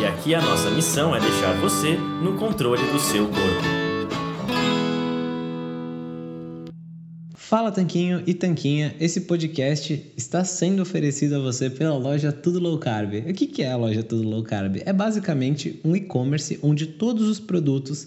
[0.00, 3.78] E aqui a nossa missão é deixar você no controle do seu corpo.
[7.34, 12.78] Fala Tanquinho e Tanquinha, esse podcast está sendo oferecido a você pela loja Tudo Low
[12.78, 13.14] Carb.
[13.28, 14.76] O que é a loja Tudo Low Carb?
[14.86, 18.06] É basicamente um e-commerce onde todos os produtos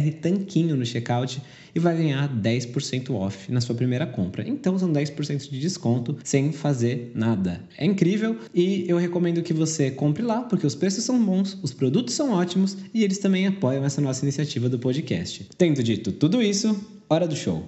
[0.09, 1.41] Tanquinho no checkout
[1.75, 4.47] e vai ganhar 10% off na sua primeira compra.
[4.47, 7.61] Então são 10% de desconto sem fazer nada.
[7.77, 11.73] É incrível e eu recomendo que você compre lá porque os preços são bons, os
[11.73, 15.49] produtos são ótimos e eles também apoiam essa nossa iniciativa do podcast.
[15.57, 16.79] Tendo dito tudo isso,
[17.09, 17.65] hora do show.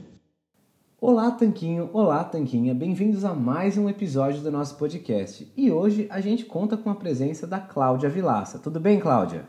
[1.06, 1.90] Olá, Tanquinho!
[1.92, 2.74] Olá, Tanquinha!
[2.74, 5.46] Bem-vindos a mais um episódio do nosso podcast.
[5.58, 8.58] E hoje a gente conta com a presença da Cláudia Vilaça.
[8.58, 9.46] Tudo bem, Cláudia?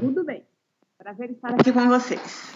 [0.00, 0.41] Tudo bem.
[1.02, 2.52] Prazer estar aqui com vocês.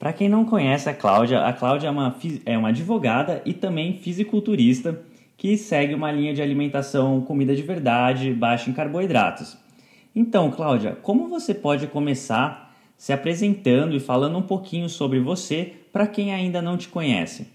[0.00, 3.96] Para quem não conhece a Cláudia, a Cláudia é uma, é uma advogada e também
[3.98, 5.00] fisiculturista
[5.36, 9.56] que segue uma linha de alimentação comida de verdade, baixa em carboidratos.
[10.12, 16.08] Então, Cláudia, como você pode começar se apresentando e falando um pouquinho sobre você para
[16.08, 17.46] quem ainda não te conhece?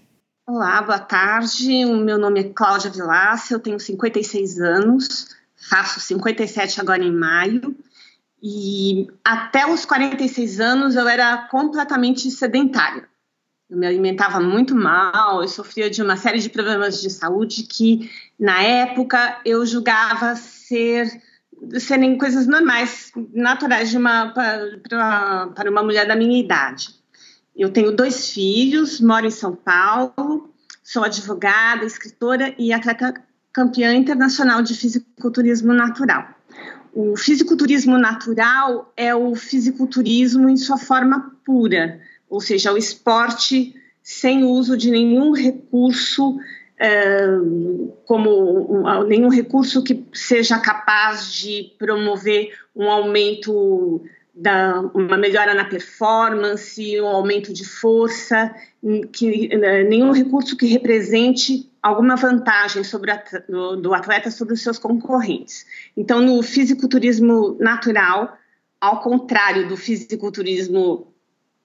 [0.48, 1.84] Olá, boa tarde.
[1.84, 5.36] O meu nome é Cláudia Vilaça, eu tenho 56 anos,
[5.68, 7.76] faço 57 agora em maio.
[8.46, 13.08] E até os 46 anos eu era completamente sedentária.
[13.70, 18.10] Eu me alimentava muito mal, eu sofria de uma série de problemas de saúde que,
[18.38, 21.22] na época, eu julgava ser
[21.78, 26.90] serem coisas normais, naturais de uma, para, para uma mulher da minha idade.
[27.56, 30.52] Eu tenho dois filhos, moro em São Paulo,
[30.82, 33.14] sou advogada, escritora e atleta
[33.50, 36.33] campeã internacional de fisiculturismo natural.
[36.94, 42.00] O fisiculturismo natural é o fisiculturismo em sua forma pura,
[42.30, 46.38] ou seja, o esporte sem uso de nenhum recurso,
[46.78, 47.26] é,
[48.04, 48.30] como
[48.72, 57.00] um, nenhum recurso que seja capaz de promover um aumento da, uma melhora na performance,
[57.00, 58.54] um aumento de força,
[59.12, 64.62] que, né, nenhum recurso que represente alguma vantagem sobre a, do, do atleta sobre os
[64.62, 65.66] seus concorrentes.
[65.94, 68.38] Então, no fisiculturismo natural,
[68.80, 71.12] ao contrário do fisiculturismo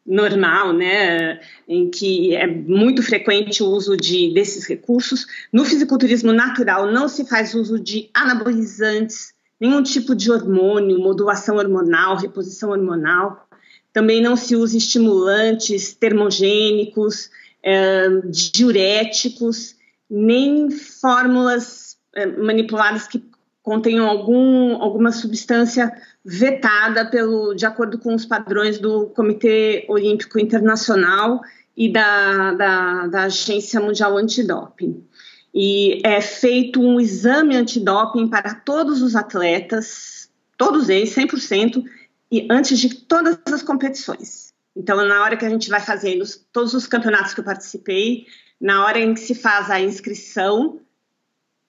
[0.05, 6.91] normal, né, em que é muito frequente o uso de, desses recursos, no fisiculturismo natural
[6.91, 13.47] não se faz uso de anabolizantes, nenhum tipo de hormônio, modulação hormonal, reposição hormonal.
[13.93, 17.29] Também não se usa estimulantes termogênicos,
[17.63, 18.09] é,
[18.53, 19.78] diuréticos
[20.09, 23.23] nem fórmulas é, manipuladas que
[23.61, 25.93] contenham algum, alguma substância
[26.25, 31.41] vetada pelo, de acordo com os padrões do Comitê Olímpico Internacional
[31.77, 35.05] e da, da, da Agência Mundial Antidoping.
[35.53, 41.83] E é feito um exame antidoping para todos os atletas, todos eles, 100%,
[42.31, 44.53] e antes de todas as competições.
[44.75, 48.25] Então, na hora que a gente vai fazendo todos os campeonatos que eu participei,
[48.59, 50.79] na hora em que se faz a inscrição,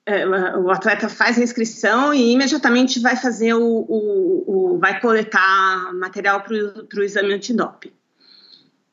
[0.05, 0.27] é,
[0.57, 6.43] o atleta faz a inscrição e imediatamente vai fazer o, o, o vai coletar material
[6.43, 7.93] para o exame antidoping.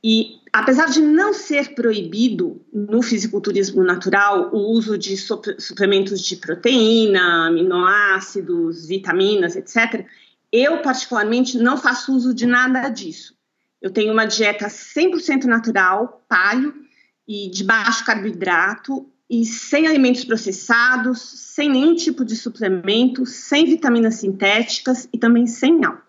[0.03, 7.47] E apesar de não ser proibido no fisiculturismo natural o uso de suplementos de proteína,
[7.47, 10.05] aminoácidos, vitaminas, etc.,
[10.51, 13.35] eu particularmente não faço uso de nada disso.
[13.81, 16.87] Eu tenho uma dieta 100% natural, paleo,
[17.27, 24.15] e de baixo carboidrato e sem alimentos processados, sem nenhum tipo de suplemento, sem vitaminas
[24.15, 26.07] sintéticas e também sem álcool.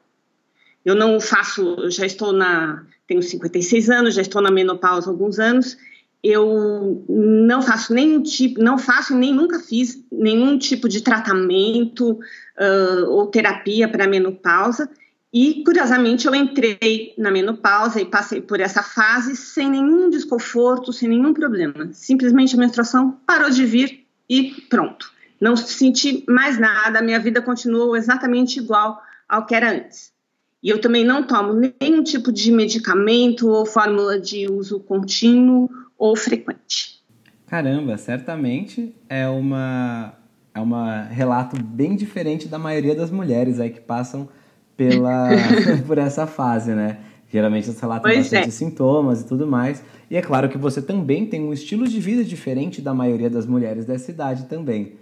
[0.85, 5.39] Eu não faço, já estou na, tenho 56 anos, já estou na menopausa há alguns
[5.39, 5.77] anos.
[6.23, 13.11] Eu não faço nenhum tipo, não faço nem nunca fiz nenhum tipo de tratamento uh,
[13.11, 14.89] ou terapia para menopausa.
[15.33, 21.09] E, curiosamente, eu entrei na menopausa e passei por essa fase sem nenhum desconforto, sem
[21.09, 21.91] nenhum problema.
[21.93, 25.13] Simplesmente a menstruação parou de vir e pronto.
[25.41, 30.13] Não senti mais nada, minha vida continuou exatamente igual ao que era antes.
[30.63, 36.17] E eu também não tomo nenhum tipo de medicamento ou fórmula de uso contínuo ou
[36.17, 37.01] frequente.
[37.47, 40.15] Caramba, certamente é uma
[40.55, 40.73] é um
[41.11, 44.29] relato bem diferente da maioria das mulheres aí que passam
[44.79, 45.31] pela
[45.87, 46.99] por essa fase, né?
[47.31, 48.51] Geralmente elas relatam pois bastante é.
[48.51, 49.83] sintomas e tudo mais.
[50.09, 53.45] E é claro que você também tem um estilo de vida diferente da maioria das
[53.45, 54.95] mulheres dessa idade também.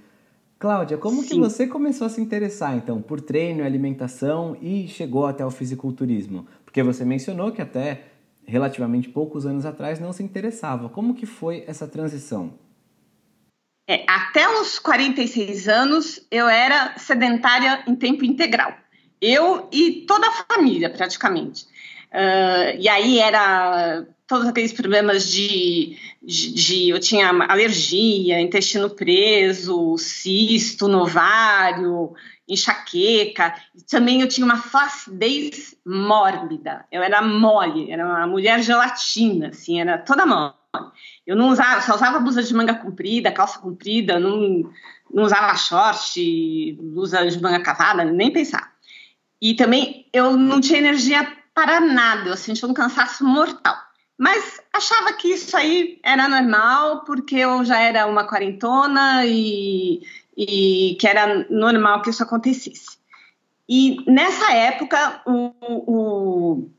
[0.59, 1.29] Cláudia, como Sim.
[1.29, 5.51] que você começou a se interessar então por treino e alimentação e chegou até o
[5.51, 6.47] fisiculturismo?
[6.65, 8.05] Porque você mencionou que até
[8.47, 10.89] relativamente poucos anos atrás não se interessava.
[10.89, 12.55] Como que foi essa transição?
[13.89, 18.73] É, até os 46 anos eu era sedentária em tempo integral.
[19.21, 21.65] Eu e toda a família, praticamente.
[22.13, 29.97] Uh, e aí era todos aqueles problemas de, de, de, eu tinha alergia, intestino preso,
[29.99, 32.13] cisto no ovário,
[32.49, 33.55] enxaqueca.
[33.89, 36.85] Também eu tinha uma flacidez mórbida.
[36.91, 40.55] Eu era mole, era uma mulher gelatina, assim, era toda mole.
[41.27, 44.71] Eu não usava, só usava blusa de manga comprida, calça comprida, não,
[45.13, 48.76] não usava short, blusa de manga cavada, nem pensar.
[49.41, 53.77] E também eu não tinha energia para nada, eu sentia um cansaço mortal.
[54.19, 60.01] Mas achava que isso aí era normal, porque eu já era uma quarentona e,
[60.37, 62.99] e que era normal que isso acontecesse.
[63.69, 66.71] E nessa época, o, o,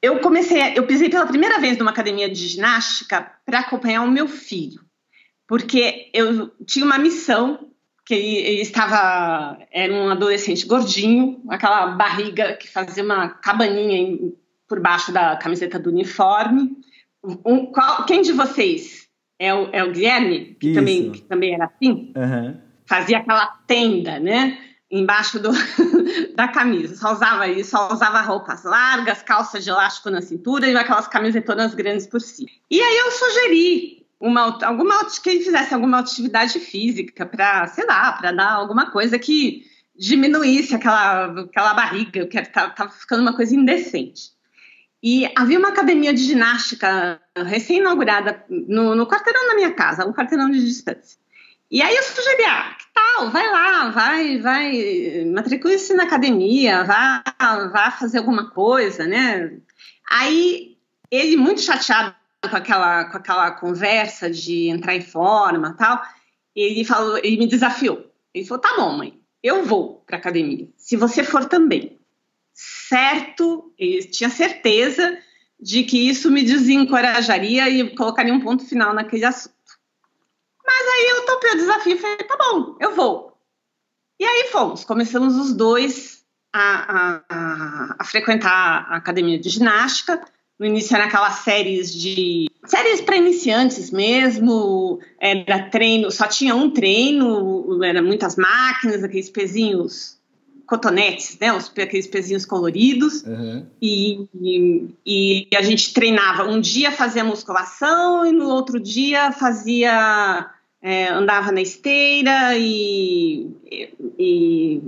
[0.00, 4.28] eu comecei, eu pisei pela primeira vez numa academia de ginástica para acompanhar o meu
[4.28, 4.80] filho,
[5.46, 7.70] porque eu tinha uma missão
[8.06, 14.32] que ele estava era um adolescente gordinho, aquela barriga que fazia uma cabaninha em,
[14.68, 16.70] por baixo da camiseta do uniforme.
[17.44, 19.08] Um, qual, quem de vocês
[19.40, 22.12] é o, é o Guilherme, que também, que também era assim?
[22.16, 22.56] Uhum.
[22.86, 24.56] Fazia aquela tenda, né?
[24.88, 25.50] Embaixo do,
[26.36, 26.94] da camisa.
[26.94, 31.74] Só usava isso, só usava roupas largas, calça de elástico na cintura e aquelas camisetonas
[31.74, 32.48] grandes por cima.
[32.70, 38.12] E aí eu sugeri uma, alguma, que ele fizesse alguma atividade física para, sei lá,
[38.12, 39.64] para dar alguma coisa que
[39.98, 44.34] diminuísse aquela, aquela barriga, que estava ficando uma coisa indecente.
[45.02, 50.50] E havia uma academia de ginástica recém-inaugurada no, no quarteirão da minha casa, um quarteirão
[50.50, 51.18] de distância.
[51.70, 57.22] E aí eu sugeri, ah, que tal, vai lá, vai, vai, matricule-se na academia, vá,
[57.72, 59.58] vá fazer alguma coisa, né?
[60.08, 60.76] Aí
[61.10, 62.14] ele, muito chateado
[62.48, 66.02] com aquela, com aquela conversa de entrar em forma tal,
[66.54, 68.10] ele falou, ele me desafiou.
[68.32, 71.98] Ele falou, tá bom, mãe, eu vou para academia, se você for também
[72.56, 75.18] certo, ele tinha certeza
[75.60, 79.54] de que isso me desencorajaria e colocaria um ponto final naquele assunto.
[80.64, 83.38] Mas aí eu topei o desafio e falei, tá bom, eu vou.
[84.18, 90.24] E aí fomos, começamos os dois a, a, a frequentar a academia de ginástica.
[90.58, 96.70] No início eram aquelas séries de séries para iniciantes mesmo, era treino, só tinha um
[96.70, 100.16] treino, era muitas máquinas, aqueles pezinhos
[100.66, 101.52] cotonetes, né?
[101.52, 103.22] Os, aqueles pezinhos coloridos.
[103.22, 103.66] Uhum.
[103.80, 106.44] E, e, e, a gente treinava.
[106.44, 110.50] Um dia fazia musculação e no outro dia fazia.
[110.82, 113.50] É, andava na esteira e,
[114.18, 114.80] e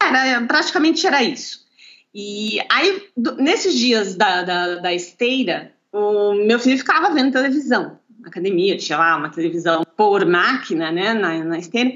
[0.00, 1.61] era, praticamente era isso.
[2.14, 7.98] E aí, do, nesses dias da, da, da, esteira, o meu filho ficava vendo televisão.
[8.20, 11.92] Na academia, tinha lá uma televisão por máquina, né, na, na esteira.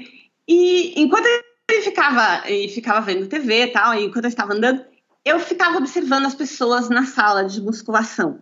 [0.47, 1.27] E enquanto
[1.69, 4.83] e ficava, e ficava vendo TV e tal, e enquanto eu estava andando,
[5.25, 8.41] eu ficava observando as pessoas na sala de musculação.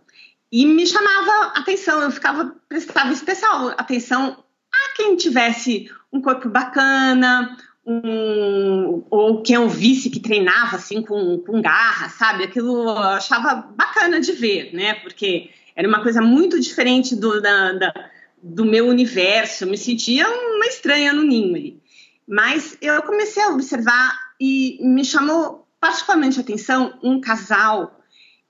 [0.50, 7.56] E me chamava atenção, eu ficava, prestava especial atenção a quem tivesse um corpo bacana,
[7.86, 12.42] um, ou quem eu visse que treinava assim com, com garra, sabe?
[12.42, 14.94] Aquilo eu achava bacana de ver, né?
[14.94, 18.10] Porque era uma coisa muito diferente do, da, da,
[18.42, 21.80] do meu universo, eu me sentia uma estranha no ninho ali.
[22.26, 28.00] Mas eu comecei a observar e me chamou particularmente a atenção um casal.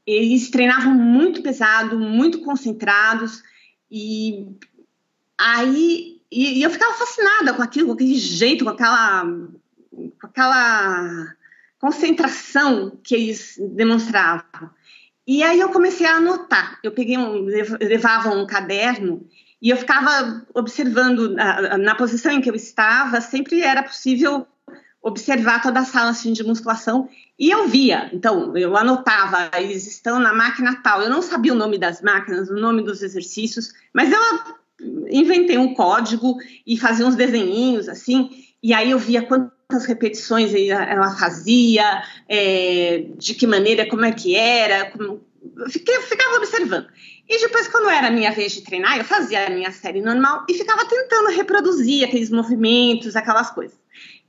[0.07, 3.43] Eles treinavam muito pesado, muito concentrados
[3.90, 4.47] e
[5.37, 9.25] aí e, e eu ficava fascinada com aquilo, com aquele jeito, com aquela
[9.92, 11.35] com aquela
[11.78, 14.71] concentração que eles demonstravam.
[15.26, 16.78] E aí eu comecei a anotar.
[16.83, 17.47] Eu peguei um,
[17.80, 19.26] levava um caderno
[19.61, 24.47] e eu ficava observando na, na posição em que eu estava, sempre era possível
[25.02, 28.11] observar toda a sala assim, de musculação e eu via.
[28.12, 31.02] Então, eu anotava, eles estão na máquina tal.
[31.02, 34.21] Eu não sabia o nome das máquinas, o nome dos exercícios, mas eu
[35.11, 38.30] inventei um código e fazia uns desenhinhos assim,
[38.62, 44.35] e aí eu via quantas repetições ela fazia, é, de que maneira, como é que
[44.35, 45.25] era, como,
[45.68, 46.87] fiquei, ficava observando.
[47.28, 50.45] E depois, quando era a minha vez de treinar, eu fazia a minha série normal
[50.49, 53.76] e ficava tentando reproduzir aqueles movimentos, aquelas coisas.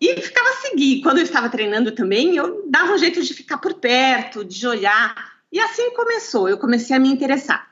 [0.02, 1.02] E ficava a seguir.
[1.02, 5.16] Quando eu estava treinando também, eu dava um jeito de ficar por perto, de olhar.
[5.52, 7.68] E assim começou, eu comecei a me interessar.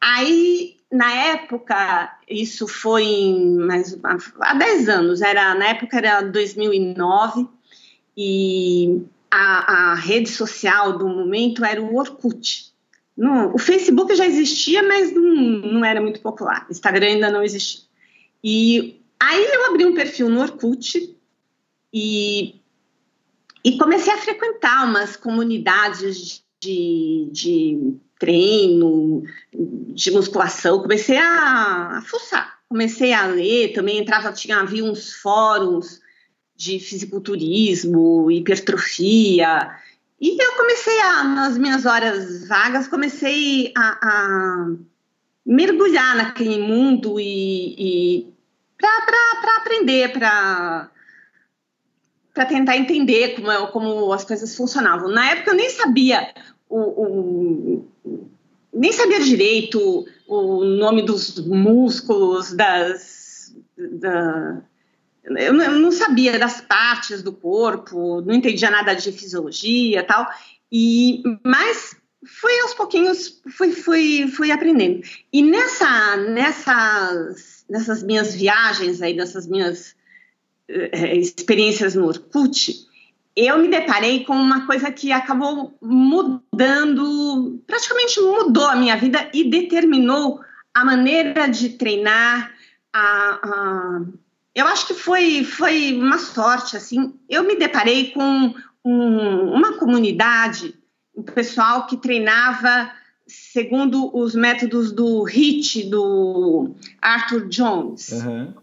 [0.00, 3.98] Aí, na época, isso foi em, mais,
[4.40, 7.46] há 10 anos, era, na época era 2009,
[8.16, 12.72] e a, a rede social do momento era o Orkut.
[13.16, 16.66] No, o Facebook já existia, mas não, não era muito popular.
[16.70, 17.84] Instagram ainda não existia.
[18.42, 21.16] E aí eu abri um perfil no Orkut
[21.92, 22.60] e,
[23.64, 29.22] e comecei a frequentar umas comunidades de, de treino,
[29.52, 30.82] de musculação.
[30.82, 36.00] Comecei a, a fuçar, comecei a ler, também entrava, tinha, havia uns fóruns
[36.56, 39.70] de fisiculturismo, hipertrofia,
[40.20, 44.66] e eu comecei a, nas minhas horas vagas, comecei a, a
[45.46, 48.34] mergulhar naquele mundo e, e
[48.76, 50.90] para aprender, para
[52.34, 55.08] para tentar entender como, é, como as coisas funcionavam.
[55.10, 56.32] Na época eu nem sabia
[56.68, 57.88] o, o,
[58.72, 64.62] nem sabia direito o nome dos músculos, das, da,
[65.24, 70.26] eu não sabia das partes do corpo, não entendia nada de fisiologia tal,
[70.70, 75.02] e mas fui aos pouquinhos, fui, fui, fui aprendendo.
[75.32, 79.94] E nessa, nessas, nessas minhas viagens aí, nessas minhas
[80.68, 82.87] eh, experiências no Orkut,
[83.46, 89.44] eu me deparei com uma coisa que acabou mudando, praticamente mudou a minha vida e
[89.44, 90.40] determinou
[90.74, 92.52] a maneira de treinar,
[92.92, 94.00] a, a
[94.54, 97.14] eu acho que foi, foi uma sorte, assim.
[97.28, 98.52] Eu me deparei com
[98.84, 100.74] um, uma comunidade,
[101.16, 102.90] um pessoal que treinava
[103.24, 108.10] segundo os métodos do HIT, do Arthur Jones.
[108.10, 108.54] Uhum.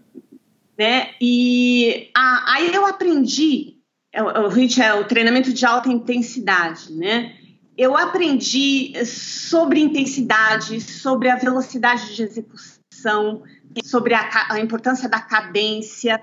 [0.77, 1.12] Né?
[1.22, 3.75] E a, aí eu aprendi,
[4.22, 7.36] o, o HIT é o treinamento de alta intensidade, né?
[7.77, 13.43] Eu aprendi sobre intensidade, sobre a velocidade de execução,
[13.84, 16.22] sobre a, a importância da cadência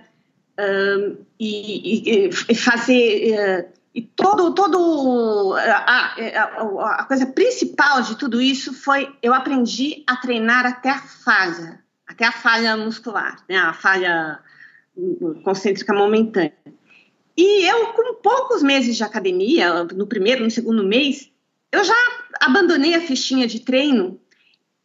[0.58, 8.40] um, e, e, fazer uh, e todo todo a, a, a, coisa principal de tudo
[8.40, 13.72] isso foi eu aprendi a treinar até a falha até a falha muscular né a
[13.72, 14.40] falha
[15.42, 16.52] concêntrica momentânea
[17.36, 21.30] e eu com poucos meses de academia no primeiro no segundo mês
[21.70, 21.96] eu já
[22.40, 24.20] abandonei a fichinha de treino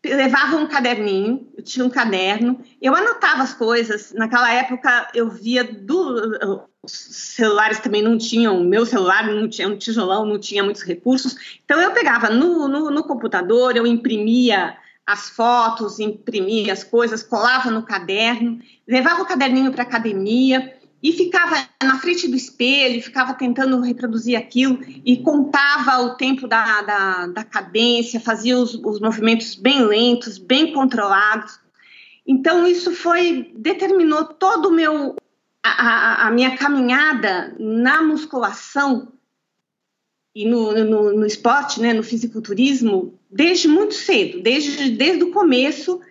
[0.03, 4.13] levava um caderninho, eu tinha um caderno, eu anotava as coisas.
[4.13, 9.77] Naquela época eu via do, os celulares também não tinham, meu celular não tinha um
[9.77, 11.59] tijolão, não tinha muitos recursos.
[11.63, 17.71] Então eu pegava no, no, no computador, eu imprimia as fotos, imprimia as coisas, colava
[17.71, 20.76] no caderno, levava o caderninho para academia
[21.07, 26.81] e ficava na frente do espelho, ficava tentando reproduzir aquilo e contava o tempo da,
[26.81, 31.61] da, da cadência, fazia os, os, movimentos bem lentos, bem controlados.
[32.27, 35.15] Então isso foi determinou todo o meu
[35.63, 39.13] a, a, minha caminhada na musculação
[40.35, 46.01] e no, no, no, esporte, né, no fisiculturismo, desde muito cedo, desde, desde o começo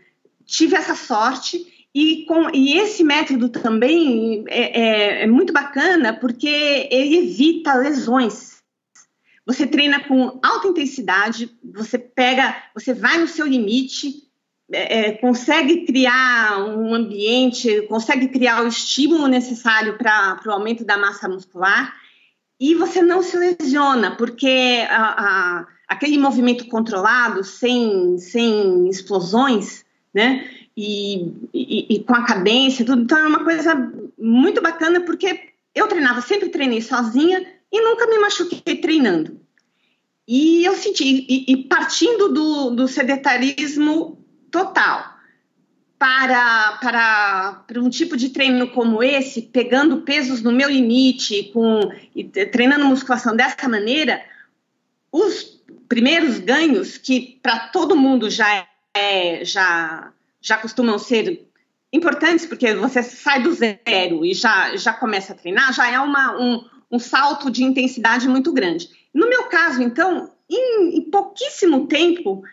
[0.46, 6.46] tive essa sorte e, com, e esse método também é, é, é muito bacana porque
[6.90, 8.62] ele evita lesões.
[9.46, 14.28] Você treina com alta intensidade, você pega, você vai no seu limite,
[14.70, 20.98] é, é consegue criar um ambiente, consegue criar o estímulo necessário para o aumento da
[20.98, 21.94] massa muscular
[22.60, 30.46] e você não se lesiona, porque a, a, aquele movimento controlado, sem, sem explosões, né?
[30.76, 33.02] E, e, com a cadência, tudo.
[33.02, 38.18] Então é uma coisa muito bacana porque eu treinava, sempre treinei sozinha e nunca me
[38.18, 39.40] machuquei treinando.
[40.28, 44.18] E eu senti, e, e partindo do, do sedentarismo
[44.50, 45.16] total,
[45.98, 51.90] para, para, para um tipo de treino como esse, pegando pesos no meu limite, com,
[52.52, 54.22] treinando musculação dessa maneira,
[55.10, 60.12] os primeiros ganhos, que para todo mundo já, é, já,
[60.46, 61.44] já costumam ser
[61.92, 66.40] importantes, porque você sai do zero e já, já começa a treinar, já é uma,
[66.40, 68.88] um, um salto de intensidade muito grande.
[69.12, 72.44] No meu caso, então, em, em pouquíssimo tempo,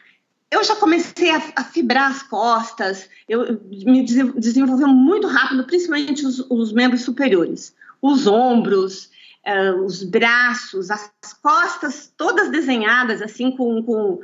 [0.49, 6.39] eu já comecei a, a, fibrar as costas, eu me desenvolveu muito rápido, principalmente os,
[6.49, 9.11] os membros superiores, os ombros,
[9.45, 11.11] uh, os braços, as
[11.43, 14.19] costas todas desenhadas assim com, com,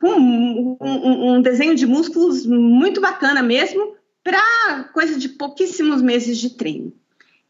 [0.00, 6.38] com um, um, um, desenho de músculos muito bacana mesmo para coisa de pouquíssimos meses
[6.38, 6.92] de treino.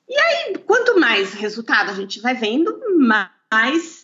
[0.09, 2.77] E aí, quanto mais resultado a gente vai vendo,
[3.49, 4.01] mais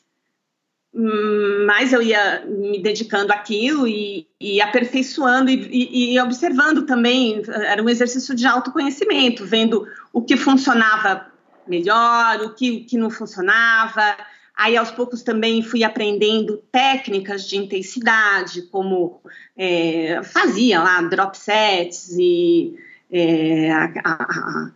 [1.67, 7.43] mais eu ia me dedicando àquilo e, e aperfeiçoando e, e, e, observando também.
[7.47, 11.31] Era um exercício de autoconhecimento, vendo o que funcionava
[11.69, 14.17] melhor, o que, que não funcionava.
[14.57, 19.21] Aí, aos poucos, também fui aprendendo técnicas de intensidade, como
[19.57, 22.75] é, fazia lá drop sets e
[23.11, 24.71] é, a, a,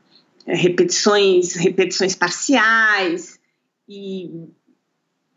[0.46, 3.40] repetições, repetições parciais.
[3.88, 4.48] E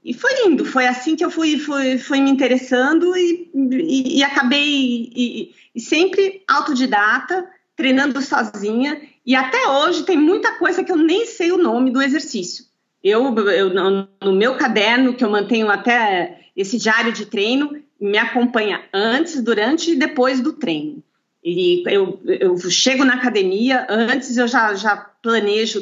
[0.04, 4.24] e foi indo, foi assim que eu fui, fui, fui me interessando e, e, e
[4.24, 9.02] acabei e, e, sempre autodidata, treinando sozinha.
[9.26, 12.66] E até hoje tem muita coisa que eu nem sei o nome do exercício.
[13.04, 13.74] Eu, eu
[14.22, 19.92] no meu caderno que eu mantenho até esse diário de treino me acompanha antes, durante
[19.92, 21.04] e depois do treino.
[21.44, 25.82] E eu, eu chego na academia, antes eu já, já planejo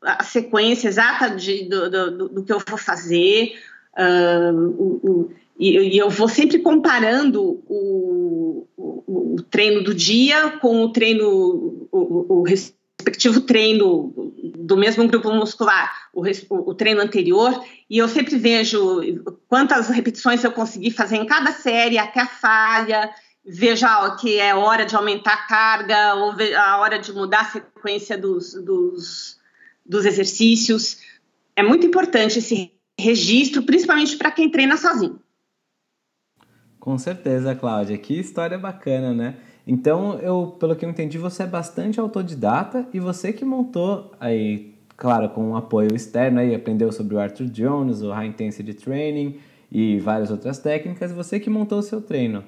[0.00, 3.54] a sequência exata de, do, do, do, que eu vou fazer.
[3.98, 10.88] Uh, e, e, eu vou sempre comparando o, o, o, treino do dia com o
[10.90, 11.28] treino,
[11.92, 12.44] o, o,
[13.04, 14.12] respectivo treino
[14.56, 19.00] do mesmo grupo muscular, o, treino anterior, e eu sempre vejo
[19.46, 23.10] quantas repetições eu consegui fazer em cada série até a falha,
[23.44, 27.44] veja ó, que é hora de aumentar a carga, ou a hora de mudar a
[27.44, 29.38] sequência dos, dos
[29.84, 30.98] dos exercícios.
[31.54, 35.20] É muito importante esse registro, principalmente para quem treina sozinho.
[36.80, 37.98] Com certeza, Cláudia.
[37.98, 39.36] Que história bacana, né?
[39.66, 44.74] Então, eu, pelo que eu entendi, você é bastante autodidata e você que montou aí,
[44.96, 49.40] claro, com um apoio externo aí, aprendeu sobre o Arthur Jones, o High Intensity Training
[49.72, 52.44] e várias outras técnicas, você que montou o seu treino.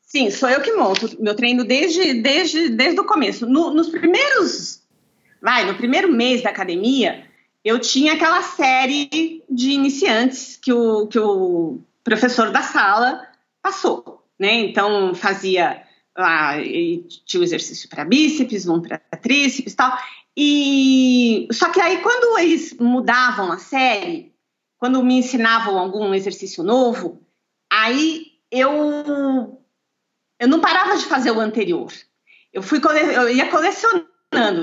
[0.00, 3.46] Sim, sou eu que monto meu treino desde, desde, desde o começo.
[3.46, 4.80] No, nos primeiros
[5.40, 7.24] vai, no primeiro mês da academia,
[7.64, 13.26] eu tinha aquela série de iniciantes que o, que o professor da sala
[13.62, 14.54] passou, né?
[14.54, 15.82] Então fazia
[16.20, 16.54] lá,
[17.24, 19.98] tinha o exercício para bíceps, um para tríceps e tal.
[20.36, 24.32] E só que aí quando eles mudavam a série,
[24.78, 27.20] quando me ensinavam algum exercício novo,
[27.70, 29.60] aí eu
[30.38, 31.92] eu não parava de fazer o anterior.
[32.52, 32.80] Eu fui
[33.14, 34.10] eu ia colecionando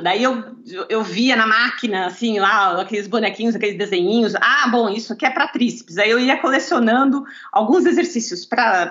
[0.01, 0.55] Daí eu,
[0.87, 4.33] eu via na máquina, assim, lá, aqueles bonequinhos, aqueles desenhinhos.
[4.35, 5.97] Ah, bom, isso aqui é para tríceps.
[5.97, 8.85] Aí eu ia colecionando alguns exercícios para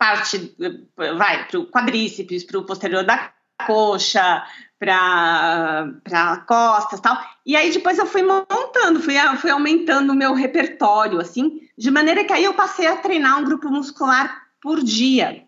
[0.00, 0.56] parte,
[0.96, 3.30] vai, para o quadríceps, para o posterior da
[3.66, 4.42] coxa,
[4.78, 7.22] para costas tal.
[7.44, 12.24] E aí depois eu fui montando, fui, fui aumentando o meu repertório, assim, de maneira
[12.24, 15.44] que aí eu passei a treinar um grupo muscular por dia.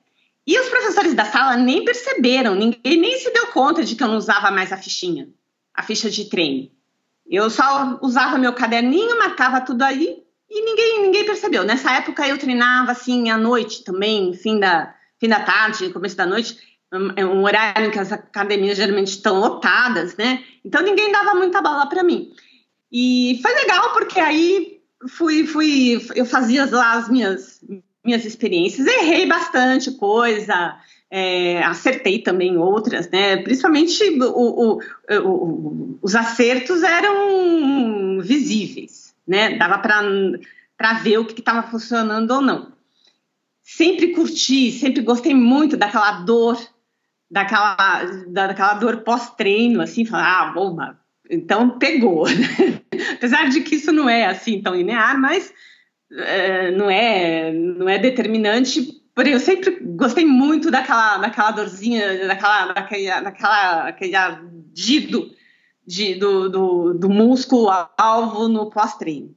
[0.46, 4.08] E os professores da sala nem perceberam, ninguém nem se deu conta de que eu
[4.08, 5.30] não usava mais a fichinha,
[5.72, 6.70] a ficha de treino.
[7.26, 10.22] Eu só usava meu caderninho, marcava tudo aí
[10.54, 11.64] e ninguém, ninguém percebeu.
[11.64, 16.26] Nessa época eu treinava assim à noite também, fim da, fim da tarde, começo da
[16.26, 16.58] noite,
[17.16, 20.44] é um horário em que as academias geralmente estão lotadas, né?
[20.62, 22.30] Então ninguém dava muita bola para mim.
[22.92, 27.64] E foi legal porque aí fui, fui, eu fazia lá as minhas
[28.04, 28.86] minhas experiências.
[28.86, 30.76] Errei bastante coisa,
[31.10, 33.38] é, acertei também outras, né?
[33.38, 34.80] Principalmente o, o,
[35.22, 39.01] o, os acertos eram visíveis,
[39.32, 39.56] né?
[39.56, 42.70] Dava para ver o que estava funcionando ou não.
[43.62, 46.60] Sempre curti, sempre gostei muito daquela dor,
[47.30, 50.76] daquela, daquela dor pós-treino, assim, falar, ah, bom,
[51.30, 52.26] então pegou.
[53.14, 55.50] Apesar de que isso não é assim tão linear, mas
[56.10, 62.72] é, não é não é determinante porém eu sempre gostei muito daquela daquela dorzinha daquela
[62.74, 65.30] daquela, daquela aquele ardido
[65.86, 69.34] de, do, do, do músculo alvo no pós-treino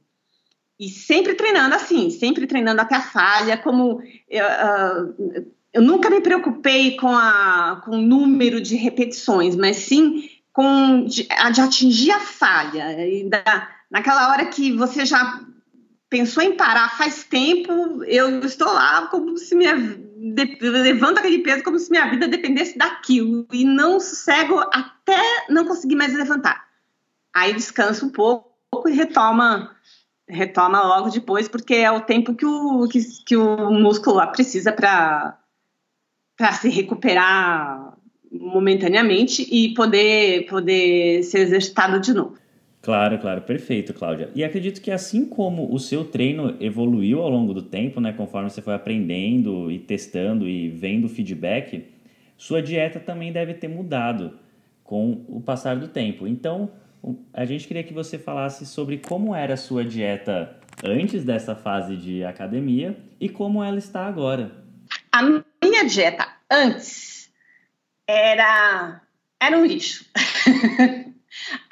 [0.78, 6.22] e sempre treinando assim sempre treinando até a falha como eu, uh, eu nunca me
[6.22, 12.20] preocupei com, a, com o número de repetições, mas sim com de, de atingir a
[12.20, 12.96] falha.
[13.28, 15.45] Da, naquela hora que você já
[16.08, 19.74] pensou em parar faz tempo, eu estou lá como se minha
[20.60, 25.94] levanto aquele peso como se minha vida dependesse daquilo e não sossego até não conseguir
[25.94, 26.66] mais levantar.
[27.34, 28.54] Aí descansa um pouco
[28.88, 29.76] e retoma
[30.28, 35.38] retoma logo depois, porque é o tempo que o, que, que o músculo precisa para
[36.60, 37.96] se recuperar
[38.32, 42.36] momentaneamente e poder, poder ser exercitado de novo.
[42.86, 44.30] Claro, claro, perfeito, Cláudia.
[44.32, 48.48] E acredito que assim como o seu treino evoluiu ao longo do tempo, né, conforme
[48.48, 51.84] você foi aprendendo e testando e vendo feedback,
[52.36, 54.38] sua dieta também deve ter mudado
[54.84, 56.28] com o passar do tempo.
[56.28, 56.70] Então,
[57.32, 61.96] a gente queria que você falasse sobre como era a sua dieta antes dessa fase
[61.96, 64.64] de academia e como ela está agora.
[65.10, 67.32] A minha dieta antes
[68.06, 69.02] era
[69.40, 70.04] era um lixo.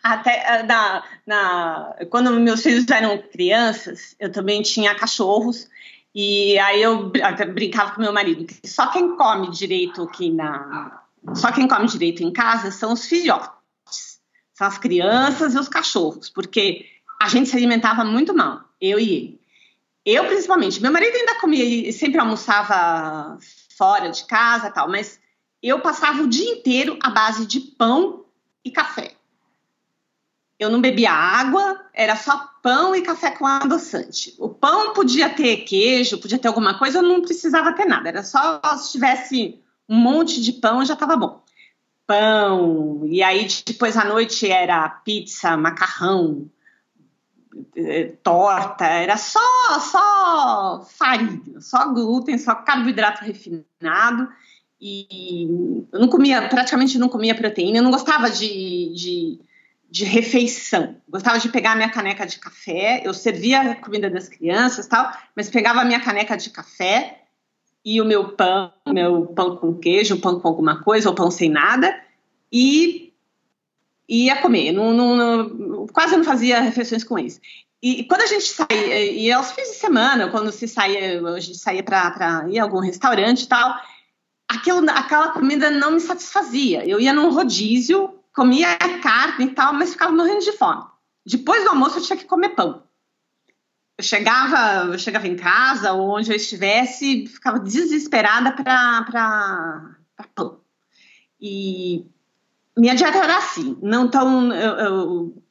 [0.03, 5.68] Até ah, na, na, quando meus filhos eram crianças, eu também tinha cachorros.
[6.14, 11.03] E aí eu até brincava com meu marido que só quem come direito aqui na.
[11.35, 14.20] Só quem come direito em casa são os filhotes.
[14.53, 16.87] São as crianças e os cachorros, porque
[17.20, 19.40] a gente se alimentava muito mal, eu e ele.
[20.05, 20.83] Eu, principalmente.
[20.83, 23.38] Meu marido ainda comia, sempre almoçava
[23.77, 25.18] fora de casa tal, mas
[25.62, 28.27] eu passava o dia inteiro à base de pão
[28.62, 29.13] e café.
[30.59, 34.35] Eu não bebia água, era só pão e café com adoçante.
[34.38, 38.09] O pão podia ter queijo, podia ter alguma coisa, eu não precisava ter nada.
[38.09, 41.43] Era só se tivesse um monte de pão já estava bom.
[42.07, 46.51] Pão, e aí depois à noite era pizza, macarrão,
[47.75, 49.40] eh, torta, era só
[49.81, 54.29] só farinha, só glúten, só carboidrato refinado
[54.81, 55.49] e
[55.93, 59.40] eu não comia, praticamente não comia proteína, eu não gostava de, de
[59.90, 60.97] de refeição.
[61.09, 65.11] Gostava de pegar a minha caneca de café, eu servia a comida das crianças tal,
[65.37, 67.23] mas pegava a minha caneca de café
[67.85, 71.51] e o meu pão, meu pão com queijo, pão com alguma coisa, ou pão sem
[71.51, 71.94] nada,
[72.51, 73.12] e
[74.09, 74.73] ia comer.
[74.73, 77.40] Não, não, não, quase não fazia refeições com isso.
[77.83, 81.59] E quando a gente saía, e aos fins de semana, quando se saía, a gente
[81.59, 83.77] saía para ir a algum restaurante e tal,
[84.49, 86.88] aquilo, aquela comida não me satisfazia.
[86.88, 90.85] Eu ia num rodízio comia carne e tal, mas ficava morrendo de fome.
[91.25, 92.83] Depois do almoço eu tinha que comer pão.
[93.97, 99.97] Eu chegava, eu chegava em casa ou onde eu estivesse, ficava desesperada para
[100.35, 100.61] pão.
[101.40, 102.05] E
[102.77, 105.42] minha dieta era assim, não tão eu, eu,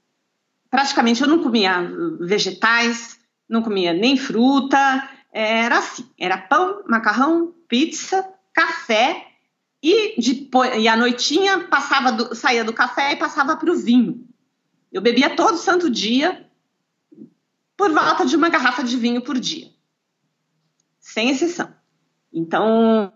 [0.69, 3.17] praticamente eu não comia vegetais,
[3.47, 9.32] não comia nem fruta, era assim, era pão, macarrão, pizza, café
[9.83, 14.25] e, depois, e à noitinha passava do, saía do café e passava para o vinho.
[14.89, 16.45] Eu bebia todo santo dia,
[17.75, 19.67] por volta de uma garrafa de vinho por dia,
[20.99, 21.69] sem exceção.
[22.31, 23.11] Então,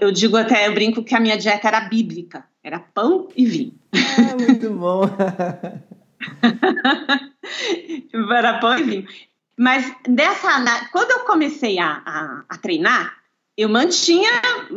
[0.00, 3.74] eu digo até, eu brinco que a minha dieta era bíblica, era pão e vinho.
[3.94, 5.04] Ah, muito bom!
[8.36, 9.08] era pão e vinho.
[9.58, 13.21] Mas dessa, quando eu comecei a, a, a treinar,
[13.56, 14.30] eu mantinha,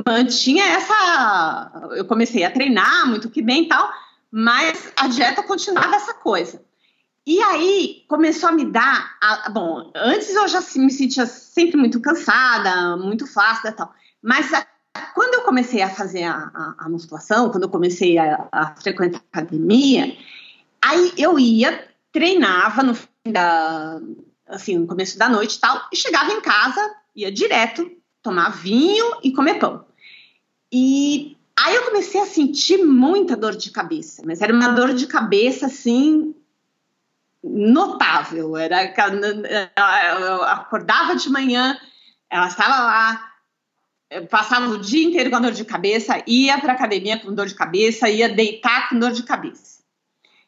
[0.06, 1.90] mantinha essa.
[1.92, 3.90] Eu comecei a treinar muito que bem e tal,
[4.30, 6.62] mas a dieta continuava essa coisa.
[7.26, 9.18] E aí começou a me dar.
[9.22, 14.54] A, bom, antes eu já me sentia sempre muito cansada, muito flácida e tal, mas
[14.54, 14.66] a,
[15.14, 20.16] quando eu comecei a fazer a, a, musculação, quando eu comecei a, frequentar a academia,
[20.84, 22.96] aí eu ia, treinava no
[23.28, 24.00] da.
[24.48, 27.90] assim, no começo da noite e tal, e chegava em casa, ia direto
[28.26, 29.86] tomar vinho e comer pão.
[30.74, 35.06] E aí eu comecei a sentir muita dor de cabeça, mas era uma dor de
[35.06, 36.34] cabeça assim
[37.44, 38.58] notável.
[38.58, 38.92] Era
[40.20, 41.78] eu acordava de manhã,
[42.28, 43.32] ela estava lá,
[44.28, 48.10] passava o dia inteiro com dor de cabeça, ia para academia com dor de cabeça,
[48.10, 49.84] ia deitar com dor de cabeça.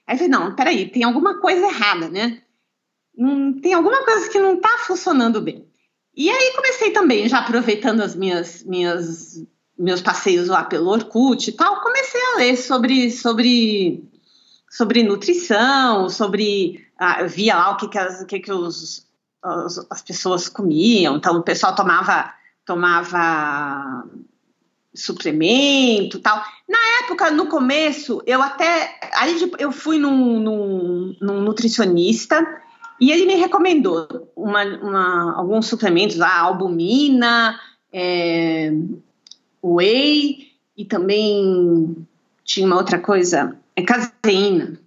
[0.08, 2.42] Aí eu falei, não, peraí, tem alguma coisa errada, né?
[3.16, 5.67] Hum, tem alguma coisa que não está funcionando bem.
[6.18, 9.46] E aí comecei também, já aproveitando as minhas, minhas
[9.78, 14.04] meus passeios lá pelo Orkut e tal, comecei a ler sobre, sobre,
[14.68, 16.84] sobre nutrição, sobre.
[16.98, 19.06] Ah, eu via lá o que, que, as, que, que os,
[19.44, 22.34] as, as pessoas comiam, então o pessoal tomava,
[22.66, 24.04] tomava
[24.96, 26.44] suplemento tal.
[26.68, 29.00] Na época, no começo, eu até.
[29.14, 32.44] Aí eu fui num, num, num nutricionista
[33.00, 37.60] e ele me recomendou uma, uma, alguns suplementos, a albumina,
[37.94, 38.72] é,
[39.64, 42.08] whey e também
[42.44, 44.80] tinha uma outra coisa, é caseína.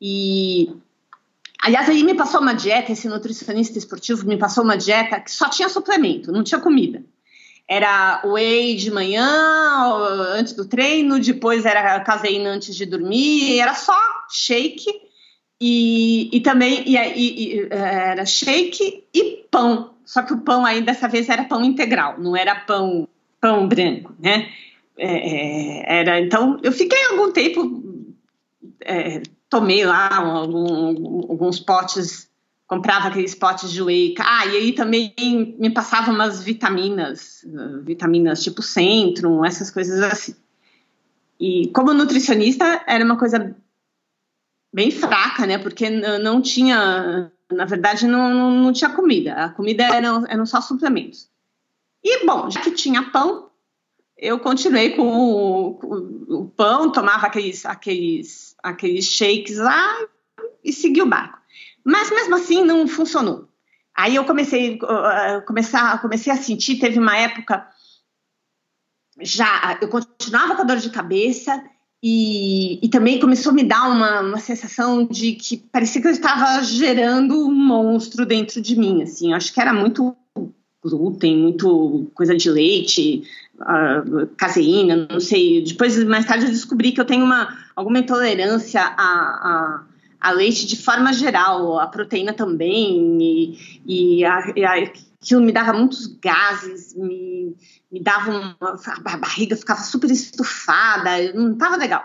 [0.00, 0.70] E
[1.60, 5.48] aliás, aí me passou uma dieta, esse nutricionista esportivo me passou uma dieta que só
[5.48, 7.02] tinha suplemento, não tinha comida.
[7.66, 9.26] Era whey de manhã,
[10.34, 13.98] antes do treino, depois era caseína antes de dormir, era só
[14.30, 15.03] shake
[15.66, 19.94] e, e também e, e, era shake e pão.
[20.04, 23.08] Só que o pão aí dessa vez era pão integral, não era pão
[23.40, 24.50] pão branco, né?
[24.98, 27.82] É, é era então eu fiquei algum tempo
[28.84, 32.28] é, tomei lá alguns potes
[32.66, 34.14] comprava aqueles potes de whey.
[34.18, 35.14] Ah, e aí também
[35.58, 37.42] me passava umas vitaminas,
[37.82, 40.34] vitaminas tipo Centrum, essas coisas assim.
[41.40, 43.54] E como nutricionista era uma coisa
[44.74, 45.56] bem fraca, né?
[45.56, 49.32] Porque não tinha, na verdade, não, não, não tinha comida.
[49.34, 51.30] A comida eram, eram só suplementos.
[52.02, 53.50] E, bom, já que tinha pão,
[54.18, 55.86] eu continuei com o, com
[56.28, 59.96] o pão, tomava aqueles, aqueles, aqueles shakes lá
[60.64, 61.38] e segui o barco.
[61.84, 63.48] Mas mesmo assim não funcionou.
[63.94, 67.64] Aí eu comecei, uh, começar, comecei a sentir, teve uma época
[69.20, 71.62] já eu continuava com a dor de cabeça
[72.06, 76.12] e, e também começou a me dar uma, uma sensação de que parecia que eu
[76.12, 80.14] estava gerando um monstro dentro de mim, assim, acho que era muito
[80.82, 83.22] glúten, muito coisa de leite,
[83.58, 85.64] uh, caseína, não sei.
[85.64, 89.82] Depois, mais tarde, eu descobri que eu tenho uma, alguma intolerância a, a,
[90.20, 94.92] a leite de forma geral, a proteína também, e, e, a, a,
[95.24, 97.56] aquilo me dava muitos gases, me,
[97.90, 102.04] me dava uma, a barriga ficava super estufada, não estava legal.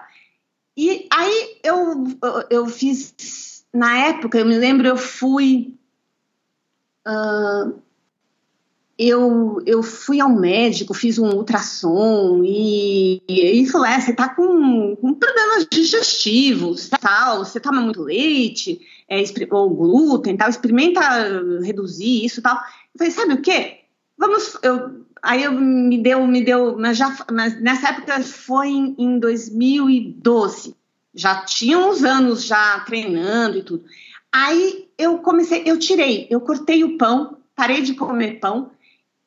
[0.76, 5.76] E aí eu, eu, eu, fiz, na época, eu me lembro, eu fui.
[7.06, 7.78] Uh,
[8.98, 14.96] eu, eu fui ao médico, fiz um ultrassom e, ele falou: é, você tá com,
[14.96, 18.80] com problemas digestivos, tal, você toma muito leite,
[19.10, 21.02] é, ou glúten, tal, experimenta
[21.62, 22.56] reduzir isso tal.
[22.56, 23.80] Eu falei, sabe o quê?
[24.18, 24.58] Vamos.
[24.62, 29.20] Eu, aí eu me deu, me deu, mas já mas nessa época foi em, em
[29.20, 30.76] 2012.
[31.14, 33.84] Já tinha uns anos já treinando e tudo.
[34.32, 38.72] Aí eu comecei, eu tirei, eu cortei o pão, parei de comer pão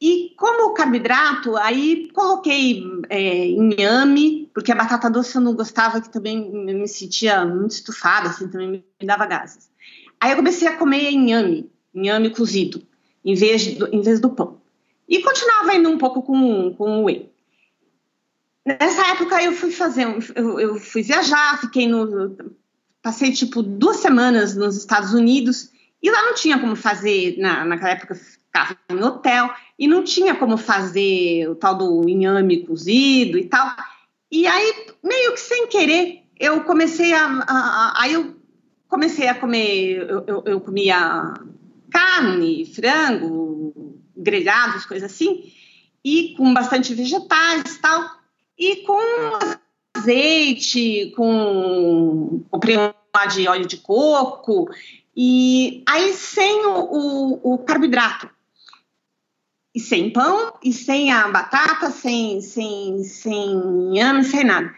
[0.03, 6.11] e como carboidrato, aí coloquei é, inhame, porque a batata doce eu não gostava, que
[6.11, 9.71] também me sentia muito estufada, assim, também me dava gases.
[10.22, 12.80] Aí eu comecei a comer inhame, inhame cozido,
[13.24, 14.61] em vez, do, em vez do pão.
[15.08, 17.28] E continuava indo um pouco com, com o whey.
[18.64, 20.06] Nessa época eu fui fazer,
[20.37, 22.37] eu, eu fui viajar, fiquei no,
[23.02, 27.90] passei tipo duas semanas nos Estados Unidos e lá não tinha como fazer, na, naquela
[27.90, 33.46] época ficava em hotel e não tinha como fazer o tal do inhame cozido e
[33.46, 33.74] tal.
[34.30, 37.26] E aí, meio que sem querer, eu comecei a.
[37.26, 38.40] a, a aí eu
[38.92, 41.33] comecei a comer, eu, eu, eu comia
[41.90, 43.72] carne, frango,
[44.14, 45.50] grelhados, coisas assim,
[46.05, 48.11] e com bastante vegetais e tal,
[48.59, 49.00] e com
[49.96, 52.92] azeite, com comprei um
[53.35, 54.68] de óleo de coco,
[55.16, 58.28] e aí sem o, o, o carboidrato
[59.74, 64.74] e sem pão, e sem a batata, sem, sem, sem inhame, sem nada.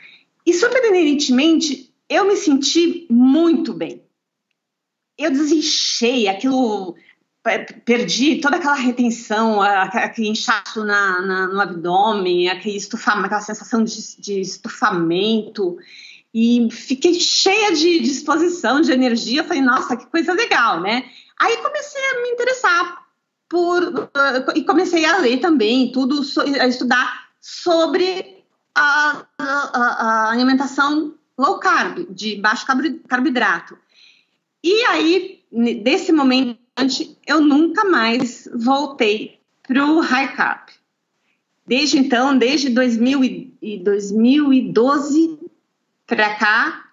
[0.47, 4.04] E surpreendentemente, eu me senti muito bem.
[5.17, 6.97] Eu desinchei aquilo,
[7.85, 14.21] perdi toda aquela retenção, aquele inchaço na, na, no abdômen, aquele estufamento, aquela sensação de,
[14.21, 15.77] de estufamento,
[16.33, 19.45] e fiquei cheia de disposição, de energia.
[19.45, 21.05] Falei, nossa, que coisa legal, né?
[21.39, 23.05] Aí comecei a me interessar
[23.49, 24.11] por
[24.57, 26.23] e comecei a ler também tudo
[26.61, 28.43] a estudar sobre
[28.75, 32.67] a, a, a alimentação low carb de baixo
[33.07, 33.79] carboidrato
[34.65, 35.45] e aí
[35.83, 36.59] desse momento
[37.27, 40.69] eu nunca mais voltei para o high carb
[41.67, 43.25] desde então desde 2000
[43.63, 45.39] e 2012
[46.07, 46.85] para cá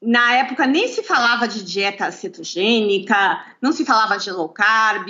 [0.00, 5.08] na época nem se falava de dieta cetogênica, não se falava de low carb,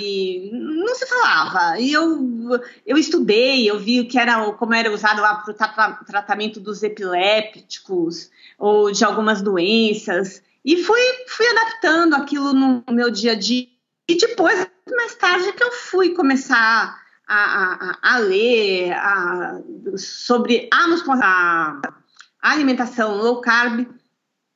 [0.52, 1.78] não se falava.
[1.78, 6.60] E eu, eu estudei, eu vi que era, como era usado lá para o tratamento
[6.60, 10.42] dos epilépticos ou de algumas doenças.
[10.66, 13.68] E fui, fui adaptando aquilo no meu dia a dia.
[14.09, 19.61] E depois, mais tarde, que eu fui começar a, a, a ler a,
[19.96, 21.81] sobre a,
[22.42, 23.87] a alimentação low carb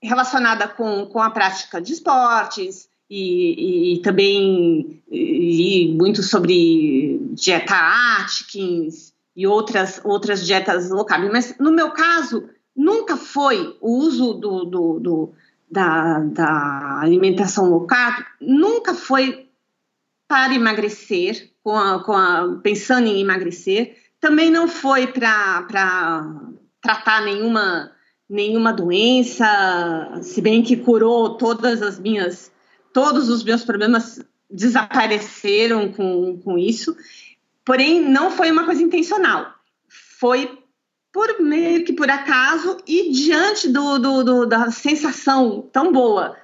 [0.03, 7.77] relacionada com, com a prática de esportes e, e, também e muito sobre dieta
[8.19, 11.31] Atkins e outras, outras dietas low carb.
[11.31, 15.35] Mas no meu caso, nunca foi o uso do, do, do
[15.71, 19.49] da, da, alimentação low carb, nunca foi
[20.27, 25.67] para emagrecer, com a, com a, pensando em emagrecer, também não foi para
[26.81, 27.93] tratar nenhuma,
[28.29, 32.53] nenhuma doença, se bem que curou todas as minhas,
[32.93, 36.97] todos os meus problemas desapareceram com, com isso.
[37.65, 39.55] Porém, não foi uma coisa intencional.
[40.19, 40.60] Foi
[41.13, 46.37] por meio que por acaso e diante do, do, do da sensação tão boa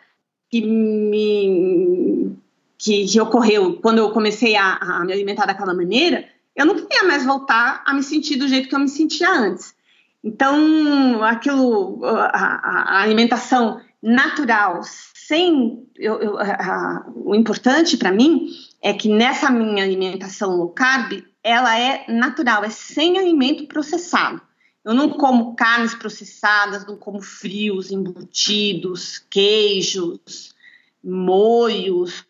[0.50, 2.36] que me
[2.78, 7.04] que, que ocorreu quando eu comecei a, a, me alimentar daquela maneira, eu não queria
[7.04, 9.74] mais voltar a me sentir do jeito que eu me sentia antes.
[10.22, 18.48] Então, aquilo, a, a alimentação natural, sem eu, eu, a, o importante para mim
[18.82, 24.40] é que nessa minha alimentação low carb, ela é natural, é sem alimento processado.
[24.86, 30.54] Eu não como carnes processadas, não como frios, embutidos, queijos,
[31.02, 32.24] molhos,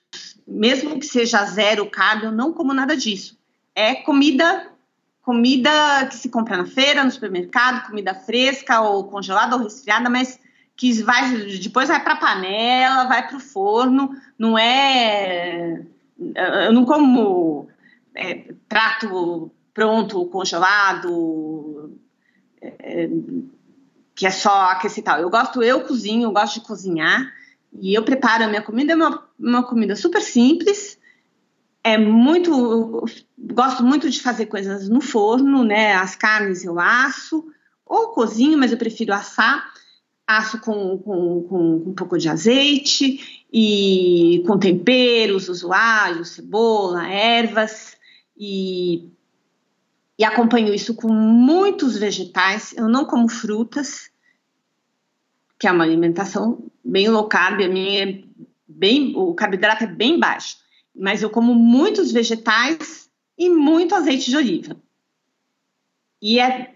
[0.49, 3.39] mesmo que seja zero carb, eu não como nada disso.
[3.75, 4.73] É comida
[5.21, 10.41] comida que se compra na feira, no supermercado, comida fresca ou congelada ou resfriada, mas
[10.75, 15.83] que vai depois vai para a panela, vai para o forno, não é
[16.19, 17.69] eu não como
[18.15, 21.76] é, prato pronto, congelado,
[24.15, 25.21] que é só aquecer tal.
[25.21, 27.33] Eu gosto, eu cozinho, eu gosto de cozinhar
[27.73, 30.99] e eu preparo a minha comida, é uma, uma comida super simples.
[31.85, 33.05] É muito,
[33.39, 35.95] gosto muito de fazer coisas no forno, né?
[35.95, 37.45] As carnes eu asso
[37.85, 39.65] ou cozinho, mas eu prefiro assar.
[40.27, 47.97] Asso com, com, com um pouco de azeite e com temperos, usuário, cebola, ervas
[48.37, 49.09] e,
[50.19, 52.75] e acompanho isso com muitos vegetais.
[52.77, 54.11] Eu não como frutas,
[55.59, 58.25] que é uma alimentação bem low carb, a minha é
[58.67, 60.57] bem, o carboidrato é bem baixo,
[60.95, 64.77] mas eu como muitos vegetais e muito azeite de oliva.
[66.21, 66.75] E é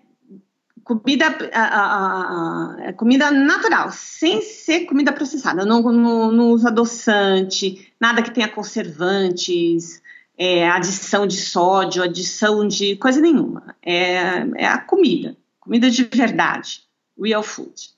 [0.85, 5.63] comida, a, a, a, comida natural, sem ser comida processada.
[5.63, 10.03] Eu não, não, não uso adoçante, nada que tenha conservantes,
[10.41, 13.77] é, adição de sódio, adição de coisa nenhuma.
[13.83, 16.81] É, é a comida, comida de verdade,
[17.23, 17.91] real food.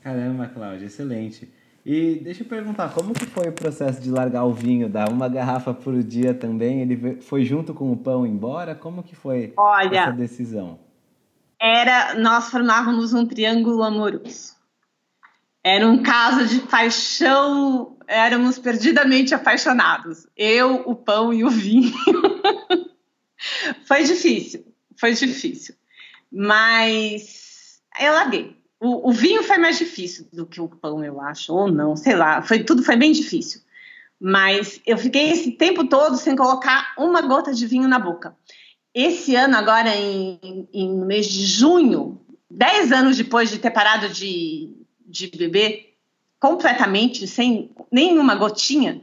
[0.00, 1.52] Caramba, Cláudia, excelente.
[1.84, 5.28] E deixa eu perguntar, como que foi o processo de largar o vinho, dar uma
[5.28, 6.80] garrafa por dia também?
[6.80, 8.74] Ele foi junto com o pão embora?
[8.74, 10.78] Como que foi Olha, essa decisão?
[11.62, 14.56] era nós formávamos um triângulo amoroso.
[15.62, 20.26] Era um caso de paixão, éramos perdidamente apaixonados.
[20.36, 21.92] Eu, o pão e o vinho.
[23.86, 24.64] foi difícil,
[24.96, 25.74] foi difícil.
[26.30, 28.56] Mas eu larguei.
[28.78, 32.14] O, o, vinho foi mais difícil do que o pão, eu acho, ou não, sei
[32.14, 32.42] lá.
[32.42, 33.62] Foi tudo foi bem difícil.
[34.20, 38.36] Mas eu fiquei esse tempo todo sem colocar uma gota de vinho na boca.
[38.94, 42.20] Esse ano, agora em, em no mês de junho,
[42.50, 44.70] dez anos depois de ter parado de,
[45.06, 45.91] de beber
[46.42, 49.00] completamente, sem nenhuma gotinha,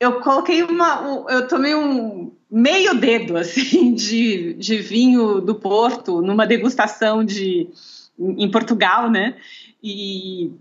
[0.00, 1.26] eu coloquei uma.
[1.28, 7.68] Eu tomei um meio dedo assim de, de vinho do Porto numa degustação de
[8.18, 9.36] em Portugal, né?
[9.82, 10.52] E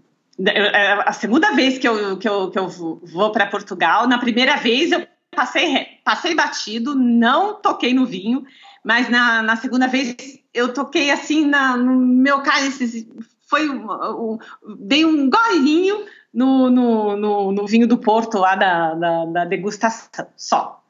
[0.46, 4.58] é a segunda vez que eu, que eu, que eu vou para Portugal, na primeira
[4.58, 8.46] vez eu passei, passei batido, não toquei no vinho,
[8.84, 10.16] mas na, na segunda vez
[10.54, 13.08] eu toquei assim na, no meu cálice,
[13.50, 14.38] foi um,
[14.80, 20.28] dei um golinho no, no, no, no, vinho do Porto lá da, da, da degustação,
[20.38, 20.84] só.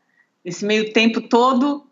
[0.44, 1.88] Esse meio tempo todo,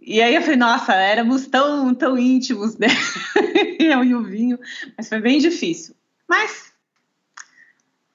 [0.00, 2.88] e aí eu falei, nossa, éramos tão, tão íntimos, né?
[3.78, 4.58] eu e o vinho,
[4.96, 5.94] mas foi bem difícil.
[6.28, 6.72] Mas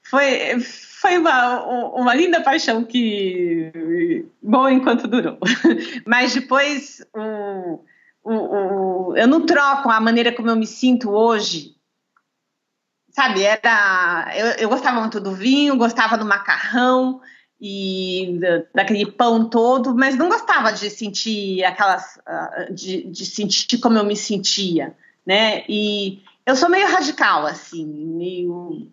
[0.03, 1.63] foi, foi uma,
[1.95, 5.39] uma linda paixão que boa enquanto durou.
[6.05, 7.79] Mas depois o,
[8.23, 11.75] o, eu não troco a maneira como eu me sinto hoje.
[13.13, 14.31] Sabe, era.
[14.35, 17.21] Eu, eu gostava muito do vinho, gostava do macarrão
[17.61, 18.39] e
[18.73, 22.19] daquele pão todo, mas não gostava de sentir aquelas.
[22.25, 25.63] Ah, de, de sentir como eu me sentia, né?
[25.69, 28.91] E eu sou meio radical, assim, meio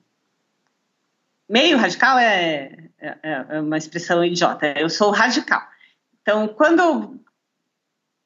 [1.49, 4.66] meio radical é, é, é, uma expressão idiota.
[4.79, 5.62] Eu sou radical.
[6.21, 7.18] Então, quando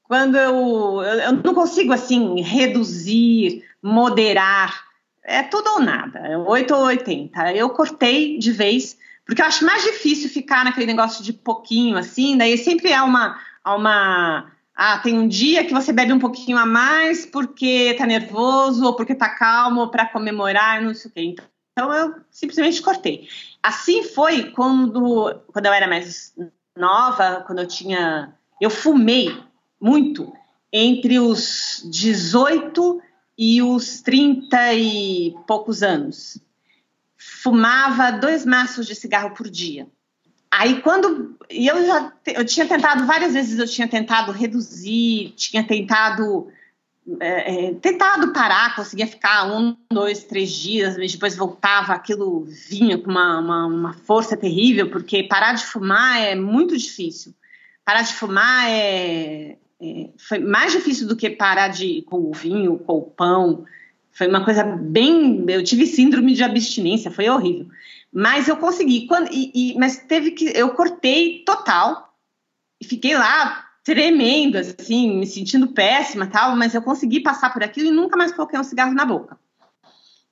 [0.02, 4.84] quando eu, eu não consigo assim reduzir, moderar,
[5.24, 7.52] é tudo ou nada, é 8 ou 80.
[7.52, 12.36] Eu cortei de vez, porque eu acho mais difícil ficar naquele negócio de pouquinho assim,
[12.36, 16.66] daí sempre há uma, uma, Ah, tem um dia que você bebe um pouquinho a
[16.66, 21.34] mais porque tá nervoso, ou porque tá calmo, ou para comemorar, não sei o quê.
[21.72, 23.28] Então eu simplesmente cortei.
[23.62, 26.34] Assim foi quando, quando eu era mais
[26.76, 28.34] nova, quando eu tinha.
[28.60, 29.36] Eu fumei
[29.80, 30.32] muito
[30.72, 33.00] entre os 18
[33.36, 36.38] e os 30 e poucos anos.
[37.16, 39.86] Fumava dois maços de cigarro por dia.
[40.50, 45.64] Aí quando e eu já eu tinha tentado várias vezes eu tinha tentado reduzir, tinha
[45.64, 46.48] tentado
[47.20, 52.96] é, é, tentado parar, conseguia ficar um, dois, três dias, mas depois voltava, aquilo vinha
[52.96, 57.34] com uma, uma, uma, força terrível, porque parar de fumar é muito difícil.
[57.84, 62.78] Parar de fumar é, é, foi mais difícil do que parar de com o vinho,
[62.78, 63.64] com o pão.
[64.12, 65.44] Foi uma coisa bem.
[65.48, 67.66] Eu tive síndrome de abstinência, foi horrível.
[68.12, 69.06] Mas eu consegui.
[69.06, 70.46] Quando, e, e, mas teve que.
[70.56, 72.14] Eu cortei total.
[72.80, 77.88] E fiquei lá tremendo, assim, me sentindo péssima tal, mas eu consegui passar por aquilo
[77.88, 79.38] e nunca mais coloquei um cigarro na boca.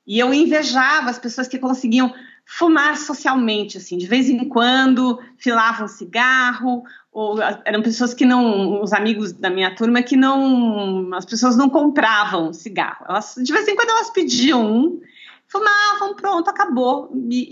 [0.07, 2.12] E eu invejava as pessoas que conseguiam
[2.59, 8.92] fumar socialmente, assim, de vez em quando filavam cigarro, ou eram pessoas que não, os
[8.92, 13.07] amigos da minha turma que não, as pessoas não compravam cigarro.
[13.09, 15.00] Elas, de vez em quando elas pediam um,
[15.48, 17.11] fumavam, pronto, acabou.
[17.30, 17.48] E,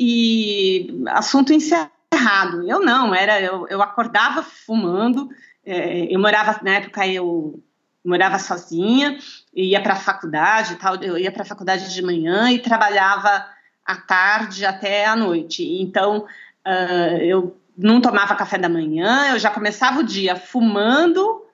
[0.99, 2.69] e assunto encerrado.
[2.69, 5.31] Eu não, era, eu, eu acordava fumando,
[5.65, 7.59] é, eu morava, na época eu
[8.05, 9.19] morava sozinha,
[9.55, 13.47] ia para a faculdade tal, eu ia para a faculdade de manhã e trabalhava
[13.91, 15.65] à tarde até à noite.
[15.81, 16.27] Então,
[16.67, 21.45] uh, eu não tomava café da manhã, eu já começava o dia fumando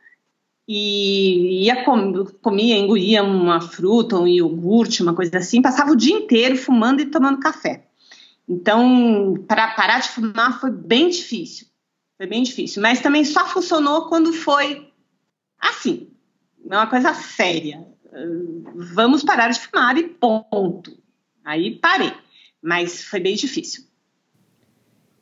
[0.69, 6.15] e ia com, comia, engolia uma fruta, um iogurte, uma coisa assim, passava o dia
[6.15, 7.85] inteiro fumando e tomando café.
[8.49, 11.67] Então, para parar de fumar foi bem difícil.
[12.17, 12.83] Foi bem difícil.
[12.83, 14.91] Mas também só funcionou quando foi
[15.61, 16.09] assim.
[16.69, 17.87] É uma coisa séria.
[18.75, 20.97] Vamos parar de fumar e ponto.
[21.45, 22.13] Aí parei.
[22.67, 23.85] Mas foi bem difícil.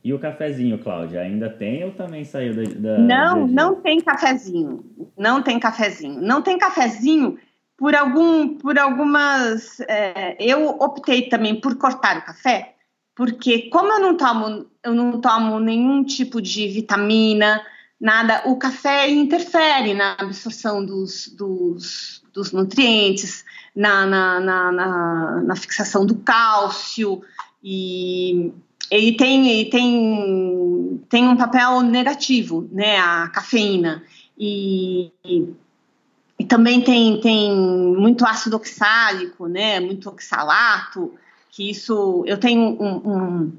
[0.03, 2.63] E o cafezinho, Cláudia, ainda tem ou também saiu da.
[2.63, 4.83] da não, não tem cafezinho.
[5.17, 6.23] Não tem cafezinho.
[6.23, 7.39] Não tem cafezinho
[7.77, 9.79] por algum, por algumas.
[9.81, 12.77] É, eu optei também por cortar o café,
[13.15, 17.61] porque como eu não tomo, eu não tomo nenhum tipo de vitamina,
[18.01, 26.07] nada, o café interfere na absorção dos, dos, dos nutrientes, na, na, na, na fixação
[26.07, 27.23] do cálcio
[27.65, 28.53] e
[28.91, 34.05] ele tem, ele tem, tem um papel negativo, né, a cafeína,
[34.39, 41.15] e, e, também tem, tem muito ácido oxálico, né, muito oxalato,
[41.51, 43.53] que isso, eu tenho um, um,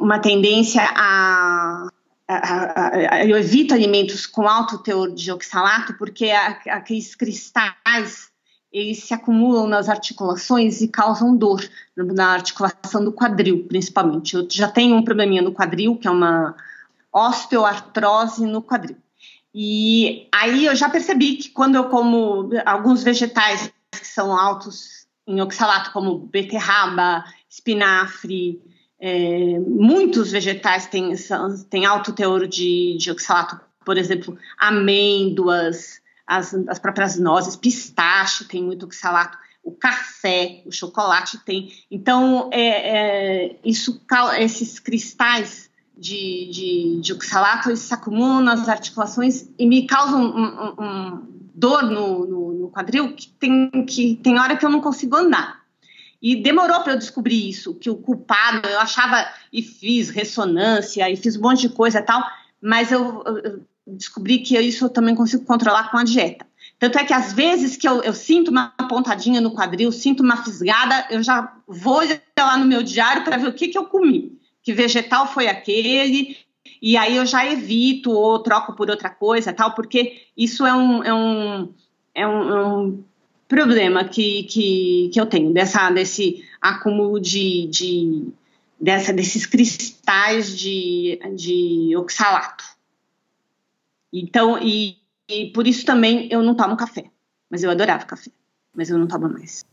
[0.00, 1.88] uma tendência a,
[3.26, 8.30] eu evito alimentos com alto teor de oxalato, porque aqueles cristais
[8.72, 11.66] eles se acumulam nas articulações e causam dor
[11.96, 14.34] na articulação do quadril, principalmente.
[14.34, 16.54] Eu já tenho um probleminha no quadril, que é uma
[17.12, 18.96] osteoartrose no quadril.
[19.54, 25.40] E aí eu já percebi que quando eu como alguns vegetais que são altos em
[25.40, 28.62] oxalato, como beterraba, espinafre,
[29.00, 31.14] é, muitos vegetais têm,
[31.70, 38.62] têm alto teor de, de oxalato, por exemplo, amêndoas, as, as próprias nozes, pistache tem
[38.62, 41.72] muito oxalato, o café, o chocolate tem.
[41.90, 44.00] Então, é, é, isso,
[44.38, 50.44] esses cristais de, de, de oxalato eles se acumulam nas articulações e me causam um,
[50.44, 54.82] um, um dor no, no, no, quadril que tem, que tem hora que eu não
[54.82, 55.62] consigo andar.
[56.20, 61.16] E demorou para eu descobrir isso, que o culpado, eu achava, e fiz ressonância, e
[61.16, 62.22] fiz um monte de coisa e tal,
[62.60, 66.46] mas eu, eu descobri que isso eu também consigo controlar com a dieta.
[66.78, 70.44] Tanto é que às vezes que eu, eu, sinto uma pontadinha no quadril, sinto uma
[70.44, 72.00] fisgada, eu já vou
[72.38, 76.36] lá no meu diário para ver o que, que eu comi, que vegetal foi aquele,
[76.80, 81.02] e aí eu já evito ou troco por outra coisa, tal, porque isso é um,
[81.02, 81.74] é um,
[82.14, 83.04] é um, é um
[83.48, 88.28] problema que, que, que eu tenho, dessa, desse acúmulo de, de
[88.80, 92.77] dessa, desses cristais de, de oxalato.
[94.12, 94.96] Então, e,
[95.28, 97.04] e por isso também eu não tomo café.
[97.50, 98.30] Mas eu adorava café.
[98.74, 99.64] Mas eu não tomo mais.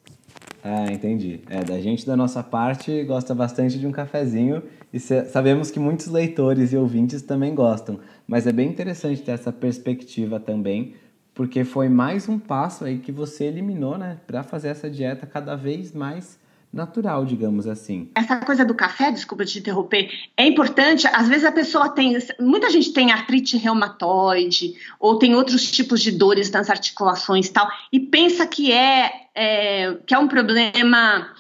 [0.64, 1.42] Ah, entendi.
[1.48, 6.08] É, da gente da nossa parte gosta bastante de um cafezinho e sabemos que muitos
[6.08, 10.96] leitores e ouvintes também gostam, mas é bem interessante ter essa perspectiva também,
[11.36, 15.56] porque foi mais um passo aí que você eliminou, né, para fazer essa dieta cada
[15.56, 16.40] vez mais
[16.76, 18.12] natural, digamos assim.
[18.14, 21.08] Essa coisa do café, desculpa te interromper, é importante.
[21.08, 26.12] Às vezes a pessoa tem, muita gente tem artrite reumatoide ou tem outros tipos de
[26.12, 31.34] dores nas articulações e tal, e pensa que é, é que é um problema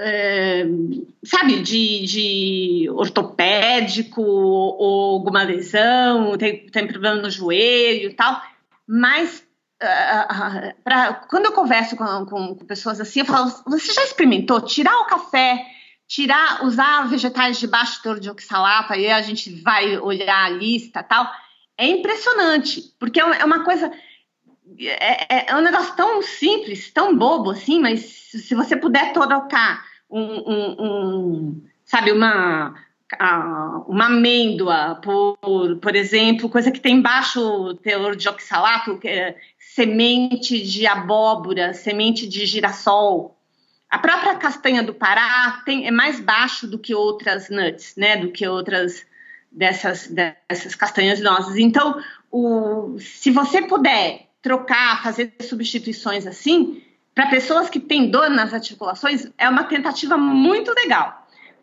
[0.00, 0.64] é,
[1.24, 8.40] sabe, de, de, ortopédico ou alguma lesão, tem, tem problema no joelho e tal,
[8.86, 9.44] mas
[10.84, 14.96] pra, quando eu converso com, com, com, pessoas assim, eu falo, você já experimentou tirar
[15.00, 15.66] o café,
[16.06, 21.02] tirar, usar vegetais de baixo teor de oxalato, aí a gente vai olhar a lista
[21.02, 21.30] tal,
[21.76, 23.92] é impressionante, porque é, é uma coisa...
[24.78, 29.84] É, é, é, um negócio tão simples, tão bobo assim, mas se você puder trocar
[30.08, 32.74] um, um, um sabe, uma,
[33.86, 35.36] uma amêndoa, por,
[35.80, 39.36] por exemplo, coisa que tem baixo teor de oxalato, é
[39.74, 43.38] semente de abóbora, semente de girassol.
[43.88, 48.30] A própria castanha do Pará tem, é mais baixo do que outras nuts, né, do
[48.30, 49.04] que outras
[49.50, 51.56] dessas, dessas castanhas nozes.
[51.56, 56.82] Então, o, se você puder trocar, fazer substituições assim,
[57.14, 61.21] para pessoas que têm dor nas articulações, é uma tentativa muito legal.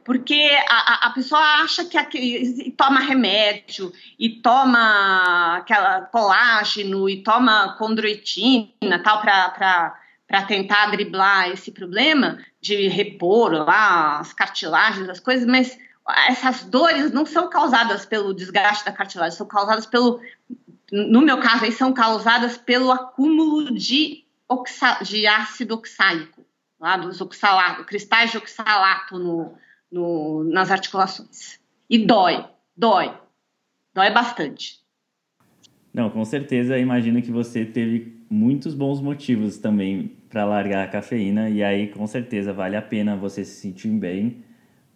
[0.09, 7.75] Porque a, a pessoa acha que aqui, toma remédio, e toma aquela colágeno, e toma
[7.77, 15.77] condroitina, tal, para tentar driblar esse problema de repor lá as cartilagens, as coisas, mas
[16.27, 20.19] essas dores não são causadas pelo desgaste da cartilagem, são causadas pelo,
[20.91, 24.25] no meu caso, aí são causadas pelo acúmulo de
[25.03, 26.43] de ácido oxálico,
[26.79, 27.19] lá dos
[27.85, 29.55] cristais de oxalato no,
[29.91, 31.59] no, nas articulações.
[31.89, 33.13] E dói, dói,
[33.93, 34.79] dói bastante.
[35.93, 41.49] Não, com certeza, imagino que você teve muitos bons motivos também para largar a cafeína
[41.49, 44.43] e aí com certeza vale a pena você se sentir bem,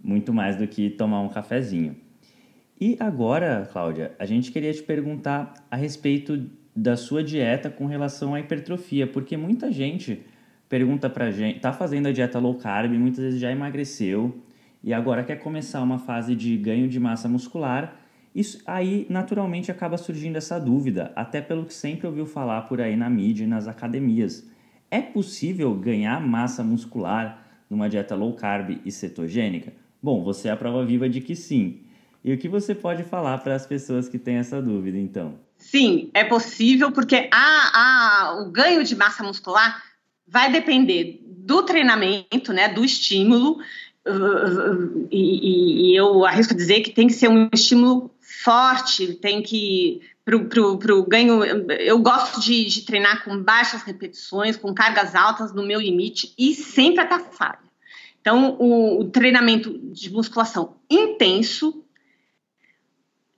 [0.02, 1.96] muito mais do que tomar um cafezinho.
[2.80, 8.36] E agora, Cláudia, a gente queria te perguntar a respeito da sua dieta com relação
[8.36, 10.24] à hipertrofia, porque muita gente
[10.68, 14.44] pergunta pra gente, tá fazendo a dieta low carb, muitas vezes já emagreceu
[14.84, 17.96] e agora quer começar uma fase de ganho de massa muscular.
[18.36, 22.96] Isso aí naturalmente acaba surgindo essa dúvida, até pelo que sempre ouviu falar por aí
[22.96, 24.50] na mídia e nas academias.
[24.92, 29.74] É possível ganhar massa muscular numa dieta low carb e cetogênica?
[30.02, 31.82] Bom, você é a prova viva de que sim.
[32.24, 35.40] E o que você pode falar para as pessoas que têm essa dúvida, então?
[35.58, 39.82] Sim, é possível, porque a, a, o ganho de massa muscular
[40.28, 43.60] vai depender do treinamento, né, do estímulo,
[45.12, 50.36] e, e, eu arrisco dizer que tem que ser um estímulo forte, tem que para
[50.36, 51.44] o ganho.
[51.44, 56.54] Eu gosto de, de, treinar com baixas repetições, com cargas altas no meu limite e
[56.54, 57.60] sempre até falha.
[58.22, 61.84] Então, o, o treinamento de musculação intenso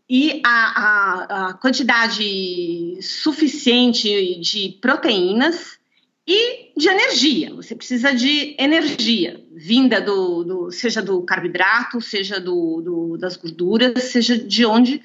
[0.08, 5.80] e a, a, a, quantidade suficiente de proteínas
[6.28, 7.54] e de energia.
[7.56, 14.04] Você precisa de energia, vinda do, do seja do carboidrato, seja do, do, das gorduras,
[14.04, 15.02] seja de onde,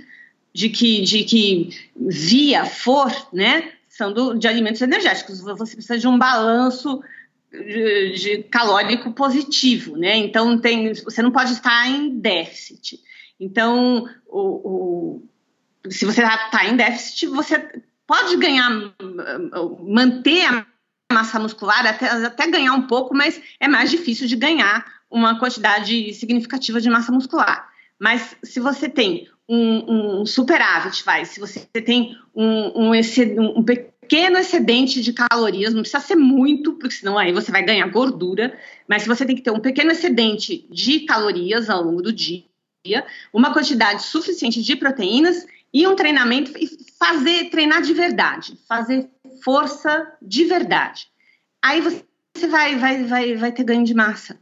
[0.52, 3.72] de que, de que via for, né?
[3.88, 5.40] São do, de alimentos energéticos.
[5.40, 7.00] Você precisa de um balanço
[7.52, 10.16] de, de calórico positivo, né?
[10.16, 13.00] Então tem, você não pode estar em déficit.
[13.38, 15.22] Então, o,
[15.88, 18.92] o, se você está em déficit, você pode ganhar,
[19.80, 20.66] manter a
[21.12, 26.14] massa muscular, até, até ganhar um pouco, mas é mais difícil de ganhar uma quantidade
[26.14, 27.68] significativa de massa muscular.
[27.98, 34.38] Mas se você tem um, um superávit, vai, se você tem um, um, um, pequeno
[34.38, 38.56] excedente de calorias, não precisa ser muito, porque senão aí você vai ganhar gordura,
[38.88, 42.44] mas se você tem que ter um pequeno excedente de calorias ao longo do dia,
[43.32, 49.08] uma quantidade suficiente de proteínas e um treinamento e fazer treinar de verdade, fazer
[49.42, 51.08] força de verdade.
[51.62, 54.38] Aí você vai vai vai vai ter ganho de massa.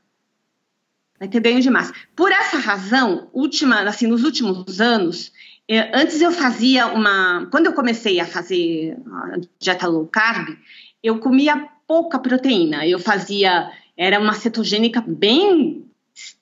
[1.19, 1.93] Vai ter ganho de massa.
[2.15, 5.33] Por essa razão, última, assim, nos últimos anos,
[5.67, 8.97] é, antes eu fazia uma, quando eu comecei a fazer
[9.59, 10.57] dieta low carb,
[11.03, 12.87] eu comia pouca proteína.
[12.87, 15.85] Eu fazia era uma cetogênica bem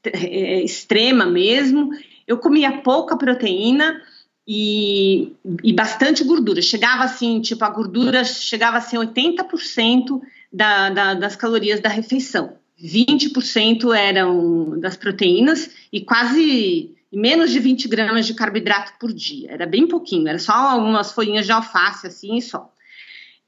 [0.05, 1.91] é, extrema mesmo.
[2.27, 4.03] Eu comia pouca proteína
[4.47, 5.35] e,
[5.65, 6.63] e bastante gordura.
[6.63, 10.21] Chegava assim, tipo, a gordura chegava a ser 80%
[10.53, 12.57] da, da, das calorias da refeição.
[12.83, 19.51] 20% eram das proteínas e quase menos de 20 gramas de carboidrato por dia.
[19.51, 22.71] Era bem pouquinho, era só algumas folhinhas de alface assim só.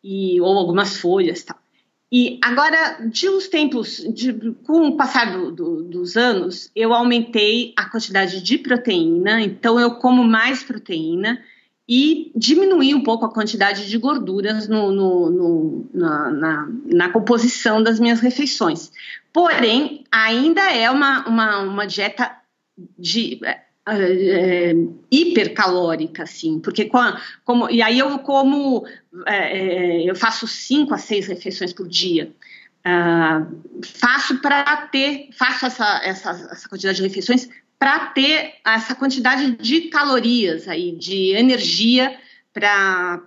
[0.02, 1.58] E, ou algumas folhas tal.
[2.10, 4.32] E agora, de uns tempos, de,
[4.64, 9.96] com o passar do, do, dos anos, eu aumentei a quantidade de proteína, então eu
[9.96, 11.38] como mais proteína
[11.86, 17.82] e diminuí um pouco a quantidade de gorduras no, no, no, na, na, na, composição
[17.82, 18.90] das minhas refeições.
[19.32, 22.30] Porém, ainda é uma, uma, uma dieta
[22.98, 23.40] de
[23.90, 24.72] é,
[25.10, 27.00] hipercalórica, assim, porque com,
[27.44, 28.86] como e aí eu como
[29.26, 32.32] é, eu faço cinco a seis refeições por dia.
[32.78, 39.56] Uh, faço para ter, faço essa, essa, essa quantidade de refeições para ter essa quantidade
[39.56, 42.18] de calorias aí, de energia
[42.52, 43.20] para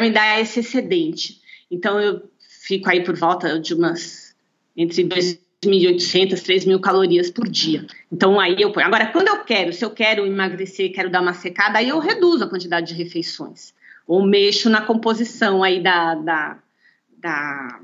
[0.00, 1.40] me dar esse excedente.
[1.70, 2.30] Então eu
[2.62, 4.34] fico aí por volta de umas
[4.76, 7.86] entre 2.800, 3.000 calorias por dia.
[8.10, 8.86] Então aí eu ponho.
[8.86, 12.44] Agora, quando eu quero, se eu quero emagrecer, quero dar uma secada, aí eu reduzo
[12.44, 13.74] a quantidade de refeições.
[14.06, 16.14] Ou mexo na composição aí da.
[16.14, 16.58] da,
[17.18, 17.80] da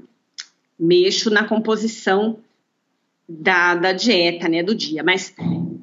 [0.78, 2.38] mexo na composição
[3.28, 5.02] da, da dieta, né, do dia.
[5.02, 5.34] Mas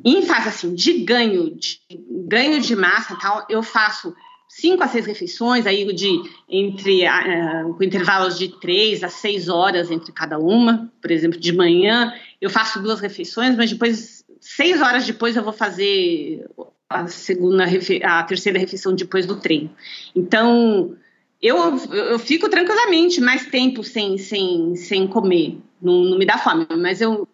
[0.03, 1.79] em fase assim de ganho de
[2.25, 4.15] ganho de massa, tal, eu faço
[4.47, 9.89] cinco a seis refeições, aí de entre uh, com intervalos de três a seis horas
[9.89, 10.91] entre cada uma.
[11.01, 15.53] Por exemplo, de manhã eu faço duas refeições, mas depois seis horas depois eu vou
[15.53, 16.45] fazer
[16.89, 17.65] a segunda
[18.03, 19.69] a terceira refeição depois do treino.
[20.15, 20.95] Então
[21.41, 26.65] eu, eu fico tranquilamente mais tempo sem, sem, sem comer, não, não me dá fome,
[26.77, 27.27] mas eu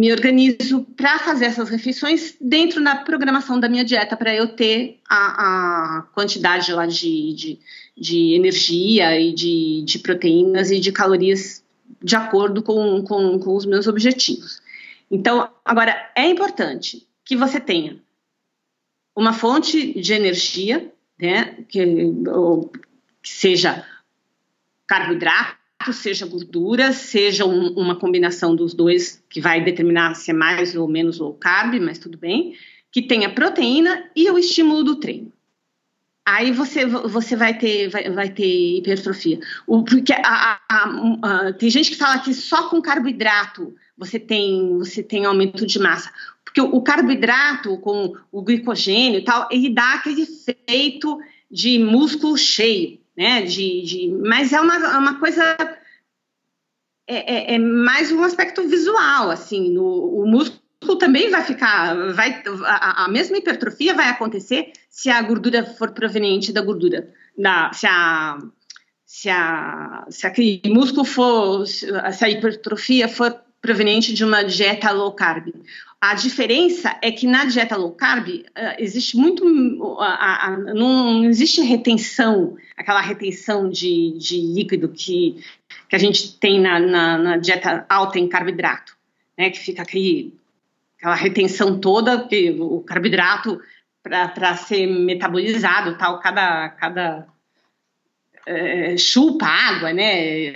[0.00, 4.98] me organizo para fazer essas refeições dentro da programação da minha dieta para eu ter
[5.06, 7.60] a, a quantidade lá de, de,
[7.94, 11.62] de, energia e de, de proteínas e de calorias
[12.02, 14.62] de acordo com, com, com os meus objetivos.
[15.10, 18.00] Então, agora, é importante que você tenha
[19.14, 20.90] uma fonte de energia,
[21.20, 21.84] né, que,
[22.26, 22.72] ou,
[23.22, 23.84] que seja
[24.86, 25.59] carboidrato,
[25.92, 30.86] seja gordura, seja um, uma combinação dos dois, que vai determinar se é mais ou
[30.86, 32.54] menos low carb, mas tudo bem,
[32.92, 35.32] que tenha proteína e o estímulo do treino.
[36.26, 39.40] Aí você, você vai, ter, vai, vai ter hipertrofia.
[39.66, 40.84] O, porque a, a,
[41.22, 45.78] a, tem gente que fala que só com carboidrato você tem, você tem aumento de
[45.78, 46.12] massa.
[46.44, 51.18] Porque o, o carboidrato com o glicogênio e tal, ele dá aquele efeito
[51.50, 53.42] de músculo cheio né?
[53.42, 55.44] De, de, mas é uma, é uma coisa
[57.06, 62.42] é, é, é, mais um aspecto visual, assim, no, o músculo também vai ficar, vai,
[62.64, 67.86] a, a, mesma hipertrofia vai acontecer se a gordura for proveniente da gordura, da, se
[67.86, 68.38] a
[69.04, 75.12] se, a, se aquele músculo for, se a hipertrofia for proveniente de uma dieta low
[75.12, 75.52] carb.
[76.00, 78.44] A diferença é que na dieta low carb uh,
[78.78, 79.44] existe muito.
[79.44, 85.44] Não existe retenção, aquela retenção de, de líquido que,
[85.90, 88.96] que a gente tem na, na, na dieta alta em carboidrato,
[89.36, 89.50] né?
[89.50, 90.34] Que fica aquele,
[90.96, 93.60] aquela retenção toda, que o carboidrato,
[94.02, 97.28] para ser metabolizado, tal, cada, cada
[98.46, 100.52] é, chupa água, né?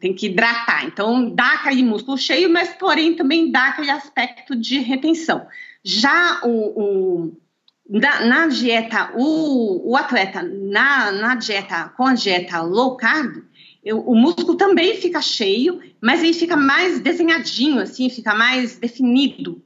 [0.00, 0.86] Tem que hidratar.
[0.86, 5.46] Então, dá aquele músculo cheio, mas porém também dá aquele aspecto de retenção.
[5.84, 7.36] Já o, o
[7.88, 13.42] na, na, dieta, o, o atleta na, na, dieta, com a dieta low carb,
[13.84, 19.62] eu, o músculo também fica cheio, mas ele fica mais desenhadinho, assim, fica mais definido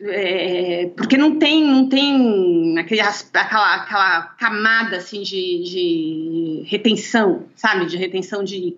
[0.00, 7.86] é, porque não tem, não tem aquele, aquela, aquela camada assim de, de retenção, sabe?
[7.86, 8.76] De retenção de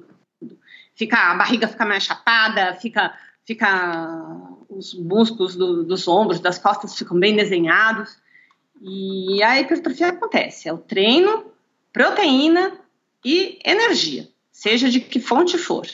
[0.95, 4.19] fica a barriga fica mais chapada, fica, fica
[4.69, 8.17] os músculos do, dos ombros, das costas ficam bem desenhados
[8.81, 10.69] e a hipertrofia acontece.
[10.69, 11.45] É o treino,
[11.93, 12.79] proteína
[13.25, 15.87] e energia, seja de que fonte for.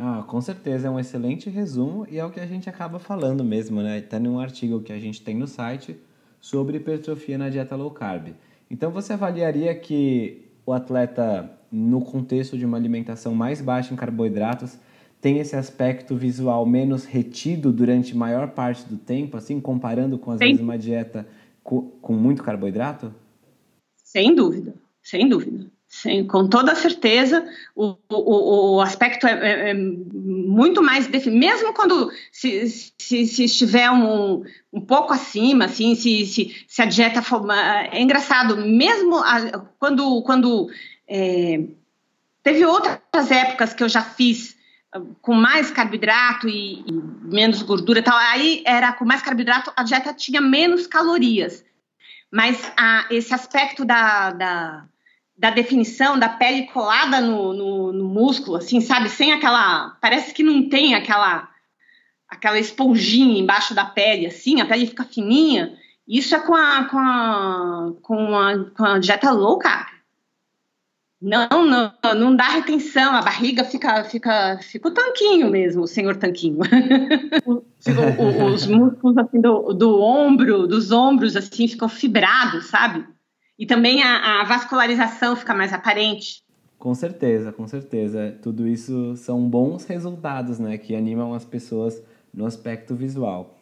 [0.00, 3.42] Ah, com certeza, é um excelente resumo e é o que a gente acaba falando
[3.42, 3.98] mesmo, né?
[3.98, 5.96] Está num artigo que a gente tem no site
[6.40, 8.28] sobre hipertrofia na dieta low carb.
[8.70, 14.78] Então você avaliaria que o atleta, no contexto de uma alimentação mais baixa em carboidratos,
[15.20, 20.38] tem esse aspecto visual menos retido durante maior parte do tempo, assim, comparando com às
[20.38, 21.26] vezes uma dieta
[21.64, 23.12] com, com muito carboidrato?
[23.96, 25.68] Sem dúvida, sem dúvida.
[25.88, 31.72] Sim, com toda certeza, o, o, o aspecto é, é, é, muito mais definido, mesmo
[31.72, 32.68] quando se,
[32.98, 37.50] se, se estiver um, um pouco acima, assim, se, se, se a dieta for.
[37.90, 40.70] É engraçado, mesmo a, quando, quando
[41.08, 41.64] é,
[42.42, 44.58] teve outras épocas que eu já fiz
[44.92, 49.72] ah, com mais carboidrato e, e menos gordura e tal, aí era com mais carboidrato,
[49.74, 51.64] a dieta tinha menos calorias.
[52.30, 54.84] Mas a, esse aspecto da, da
[55.38, 59.08] da definição da pele colada no, no, no, músculo, assim, sabe?
[59.08, 59.96] Sem aquela.
[60.00, 61.48] Parece que não tem aquela
[62.28, 65.78] aquela esponjinha embaixo da pele, assim, a pele fica fininha.
[66.06, 69.86] Isso é com a, com a, com a, com a dieta low carb.
[71.20, 76.16] Não, não, não dá retenção, a barriga fica, fica, fica o tanquinho mesmo, o senhor
[76.16, 76.58] tanquinho.
[77.44, 77.86] os,
[78.54, 83.04] os músculos assim, do, do ombro, dos ombros, assim, ficam fibrados, sabe?
[83.58, 86.42] E também a, a vascularização fica mais aparente.
[86.78, 88.36] Com certeza, com certeza.
[88.40, 90.78] Tudo isso são bons resultados, né?
[90.78, 92.00] Que animam as pessoas
[92.32, 93.58] no aspecto visual.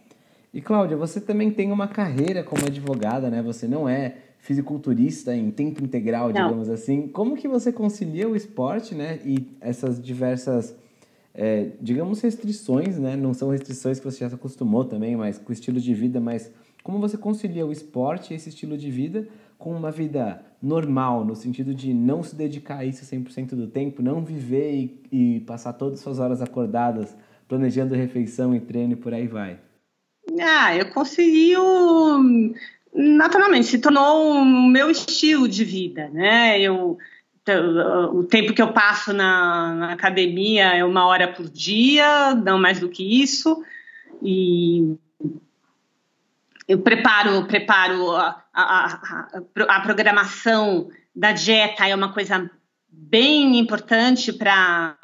[0.53, 3.43] E Cláudia, você também tem uma carreira como advogada, né?
[3.43, 6.33] Você não é fisiculturista em tempo integral, não.
[6.33, 7.09] digamos assim.
[7.09, 9.19] Como que você concilia o esporte, né?
[9.25, 10.77] E essas diversas,
[11.35, 13.17] é, digamos, restrições, né?
[13.17, 16.21] Não são restrições que você já se acostumou também, mas com o estilo de vida,
[16.21, 16.53] mas
[16.87, 19.26] como você concilia o esporte esse estilo de vida
[19.59, 24.01] com uma vida normal, no sentido de não se dedicar a isso 100% do tempo,
[24.01, 24.72] não viver
[25.11, 27.16] e, e passar todas as suas horas acordadas
[27.49, 29.59] planejando refeição e treino e por aí vai?
[30.41, 31.55] Ah, eu consegui
[32.95, 36.61] naturalmente se tornou o meu estilo de vida, né?
[36.61, 36.97] Eu
[38.12, 42.80] o tempo que eu passo na, na, academia é uma hora por dia, não mais
[42.80, 43.62] do que isso,
[44.20, 44.97] e
[46.69, 49.01] eu preparo, preparo a, a,
[49.67, 52.51] a, a programação da dieta é uma coisa
[52.89, 54.97] bem importante para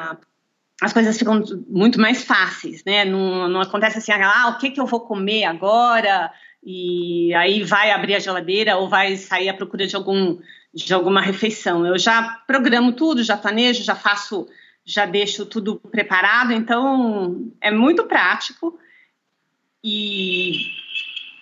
[0.80, 3.04] as coisas ficam muito mais fáceis, né?
[3.04, 6.32] Não, não acontece assim, ah, o que, que eu vou comer agora?
[6.64, 10.38] E aí vai abrir a geladeira ou vai sair à procura de, algum,
[10.74, 11.86] de alguma refeição.
[11.86, 14.48] Eu já programo tudo, já planejo, já faço,
[14.84, 18.76] já deixo tudo preparado, então é muito prático.
[19.84, 20.66] E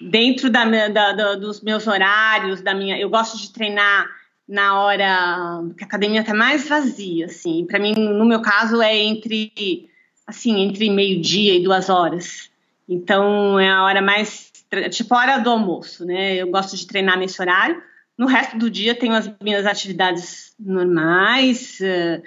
[0.01, 4.09] dentro da, da, da, dos meus horários, da minha, eu gosto de treinar
[4.49, 7.65] na hora que a academia está mais vazia, assim.
[7.67, 9.89] Para mim, no meu caso, é entre
[10.27, 12.51] assim entre meio-dia e duas horas.
[12.89, 14.51] Então é a hora mais
[14.91, 16.37] tipo a hora do almoço, né?
[16.37, 17.81] Eu gosto de treinar nesse horário.
[18.17, 21.79] No resto do dia tenho as minhas atividades normais.
[21.81, 22.21] é,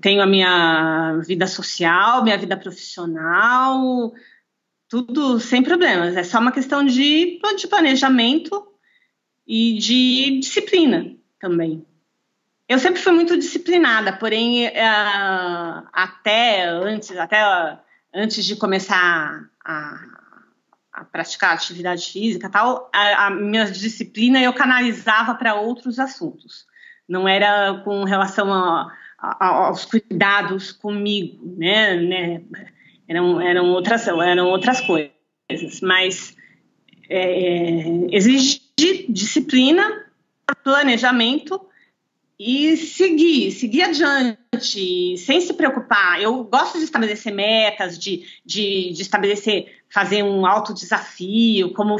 [0.00, 4.12] tenho a minha vida social, minha vida profissional,
[4.94, 6.16] tudo sem problemas.
[6.16, 8.64] É só uma questão de, de planejamento
[9.44, 11.84] e de disciplina também.
[12.68, 17.76] Eu sempre fui muito disciplinada, porém uh, até antes, até uh,
[18.14, 20.00] antes de começar a,
[20.92, 26.66] a, praticar atividade física, tal, a, a minha disciplina eu canalizava para outros assuntos.
[27.08, 28.92] Não era com relação a,
[29.40, 31.96] aos cuidados comigo, né?
[31.96, 32.42] né?
[33.08, 36.36] Eram, eram, outras, eram outras coisas, mas
[37.08, 38.62] é, exige
[39.08, 40.06] disciplina,
[40.62, 41.60] planejamento
[42.38, 46.20] e seguir, seguir adiante, sem se preocupar.
[46.20, 51.96] Eu gosto de estabelecer metas, de, de, de estabelecer, fazer um alto desafio, como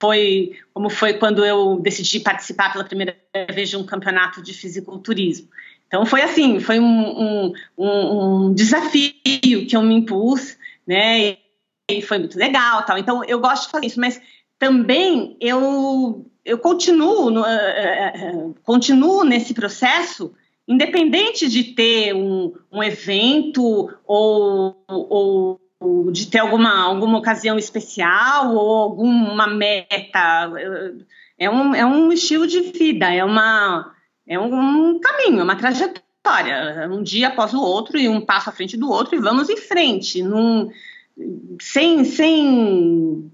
[0.00, 3.16] foi, como foi quando eu decidi participar pela primeira
[3.52, 5.48] vez de um campeonato de fisiculturismo.
[5.86, 10.56] Então foi assim, foi um, um, um desafio que eu me impus,
[10.86, 11.36] né?
[11.88, 12.98] E foi muito legal, tal.
[12.98, 14.20] Então eu gosto de fazer isso, mas
[14.58, 20.32] também eu eu continuo no, uh, continuo nesse processo,
[20.66, 28.54] independente de ter um, um evento ou, ou, ou de ter alguma alguma ocasião especial
[28.54, 30.50] ou alguma meta.
[31.38, 33.92] É um, é um estilo de vida, é uma
[34.26, 38.52] é um caminho, é uma trajetória, um dia após o outro e um passo à
[38.52, 40.70] frente do outro e vamos em frente, num,
[41.60, 43.32] sem, sem,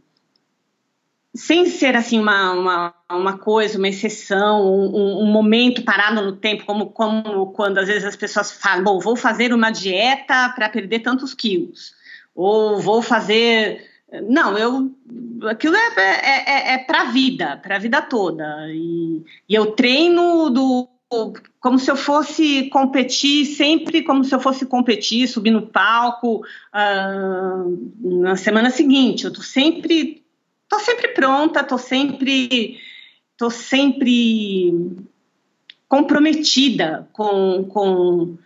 [1.34, 6.64] sem ser assim uma, uma, uma coisa, uma exceção, um, um, momento parado no tempo,
[6.66, 11.01] como, como quando às vezes as pessoas falam, bom, vou fazer uma dieta para perder
[11.01, 11.95] tantos quilos,
[12.34, 14.95] ou vou fazer não, eu
[15.49, 18.45] aquilo é, é, é, é para a vida, para a vida toda.
[18.69, 20.89] E, e, eu treino do
[21.61, 26.43] como se eu fosse competir, sempre como se eu fosse competir, subir no palco
[26.75, 29.25] uh, na semana seguinte.
[29.25, 30.25] Eu tô sempre,
[30.69, 32.79] tô sempre pronta, tô sempre,
[33.37, 34.73] tô sempre
[35.87, 38.39] comprometida com, com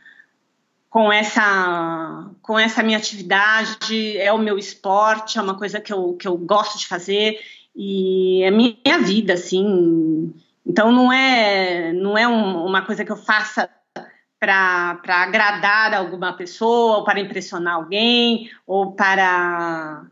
[0.97, 6.15] com essa com essa minha atividade, é o meu esporte, é uma coisa que eu,
[6.15, 7.39] que eu gosto de fazer
[7.75, 10.33] e é minha vida, assim.
[10.65, 13.69] Então não é não é um, uma coisa que eu faça
[14.41, 20.03] para agradar alguma pessoa, ou para impressionar alguém, ou para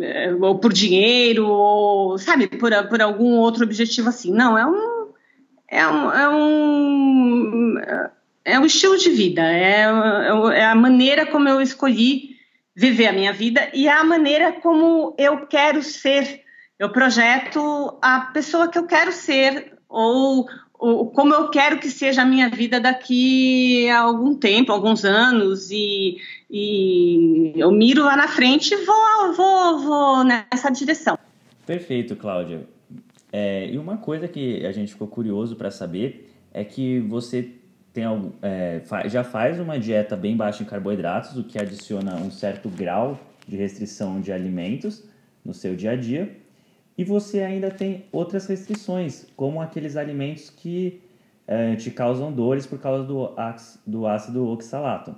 [0.00, 4.32] é, ou por dinheiro, ou sabe, por, por algum outro objetivo assim.
[4.32, 5.12] Não, é um
[5.66, 7.74] é um, é um,
[8.44, 9.82] é um estilo de vida, é,
[10.54, 12.34] é a maneira como eu escolhi
[12.76, 16.42] viver a minha vida e é a maneira como eu quero ser.
[16.78, 22.22] Eu projeto a pessoa que eu quero ser ou, ou como eu quero que seja
[22.22, 26.18] a minha vida daqui a algum tempo, alguns anos e,
[26.50, 31.16] e eu miro lá na frente e vou, vou, vou nessa direção.
[31.64, 32.68] Perfeito, Cláudia.
[33.32, 37.50] É, e uma coisa que a gente ficou curioso para saber é que você
[37.94, 42.30] tem algum, é, já faz uma dieta bem baixa em carboidratos, o que adiciona um
[42.30, 43.16] certo grau
[43.46, 45.04] de restrição de alimentos
[45.44, 46.36] no seu dia a dia.
[46.98, 51.00] E você ainda tem outras restrições, como aqueles alimentos que
[51.46, 53.30] é, te causam dores por causa do,
[53.86, 55.14] do ácido oxalato.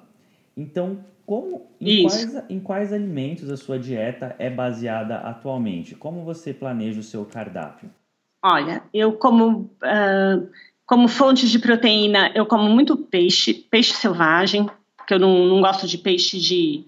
[0.54, 5.94] Então, como, em quais, em quais alimentos a sua dieta é baseada atualmente?
[5.94, 7.90] Como você planeja o seu cardápio?
[8.42, 10.48] Olha, eu como uh,
[10.86, 15.86] como fonte de proteína, eu como muito peixe, peixe selvagem, porque eu não, não gosto
[15.86, 16.84] de peixe de.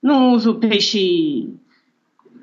[0.00, 1.48] Não uso peixe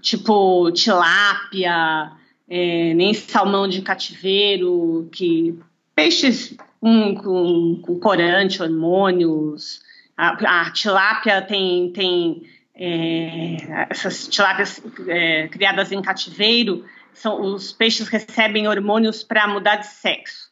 [0.01, 2.11] tipo tilápia,
[2.47, 5.57] é, nem salmão de cativeiro, que
[5.95, 9.81] peixes com, com, com corante, hormônios.
[10.15, 12.43] A, a, tilápia tem, tem
[12.75, 19.87] é, essas tilápias é, criadas em cativeiro, são, os peixes recebem hormônios para mudar de
[19.87, 20.46] sexo.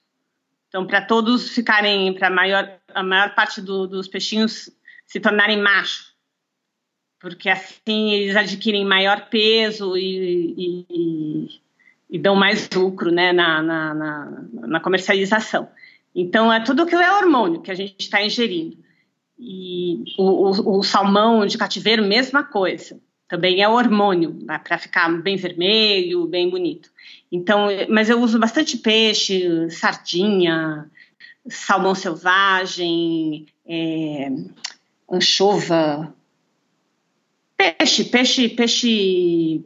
[0.75, 4.69] Então, para todos ficarem, para maior, a maior parte do, dos peixinhos
[5.05, 6.13] se tornarem macho,
[7.17, 11.61] porque assim eles adquirem maior peso e, e,
[12.09, 15.69] e dão mais lucro né, na, na, na, na, comercialização.
[16.13, 18.77] Então, é tudo aquilo é hormônio que a gente está ingerindo.
[19.39, 25.09] E o, o, o salmão de cativeiro, mesma coisa também é hormônio, né, para ficar
[25.21, 26.91] bem vermelho, bem bonito.
[27.31, 30.89] Então, mas eu uso bastante peixe, sardinha,
[31.47, 34.29] salmão selvagem, é,
[35.11, 36.15] anchova,
[37.57, 39.65] peixe, peixe, peixe,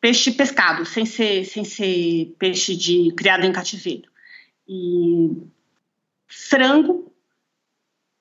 [0.00, 4.10] peixe pescado, sem ser, sem ser peixe de criado em cativeiro.
[4.66, 5.30] E
[6.26, 7.12] frango,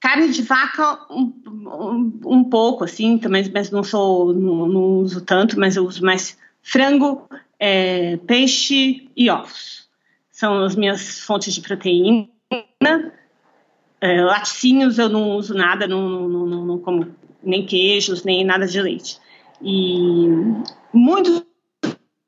[0.03, 5.21] Carne de vaca, um, um, um pouco, assim, também, mas não sou, não, não, uso
[5.21, 7.25] tanto, mas eu uso mais frango,
[7.57, 9.87] é, peixe e ovos.
[10.29, 12.27] São as minhas fontes de proteína.
[14.01, 18.67] É, laticínios eu não uso nada, não, não, não, não como nem queijos, nem nada
[18.67, 19.21] de leite.
[19.61, 20.27] E
[20.93, 21.45] muitos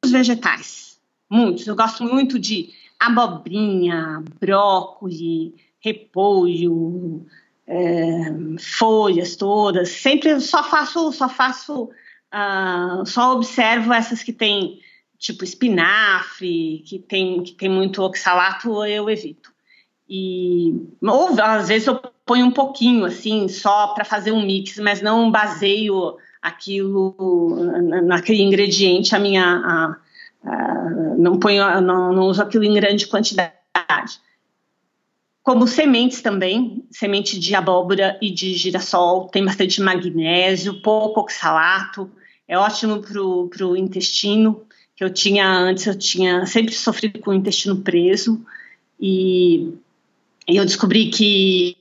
[0.06, 0.98] vegetais,
[1.30, 1.68] muitos.
[1.68, 5.52] Eu gosto muito de abobrinha, brócolis,
[5.82, 7.28] repolho,
[7.68, 8.26] é,
[8.60, 9.90] folhas todas.
[9.90, 11.90] Sempre só faço, só faço,
[12.34, 14.80] uh, só observo essas que tem
[15.18, 19.54] tipo espinafre, que tem que tem muito oxalato, eu evito.
[20.08, 25.02] E ou às vezes eu ponho um pouquinho assim, só para fazer um mix, mas
[25.02, 27.16] não baseio aquilo
[28.04, 29.96] naquele ingrediente a minha a,
[30.48, 33.56] a, não ponho não, não uso aquilo em grande quantidade
[35.46, 42.10] como sementes também, semente de abóbora e de girassol, tem bastante magnésio, pouco oxalato,
[42.48, 44.66] é ótimo para o intestino,
[44.96, 48.44] que eu tinha antes, eu tinha sempre sofrido com o intestino preso,
[49.00, 49.72] e,
[50.48, 51.78] e eu descobri que,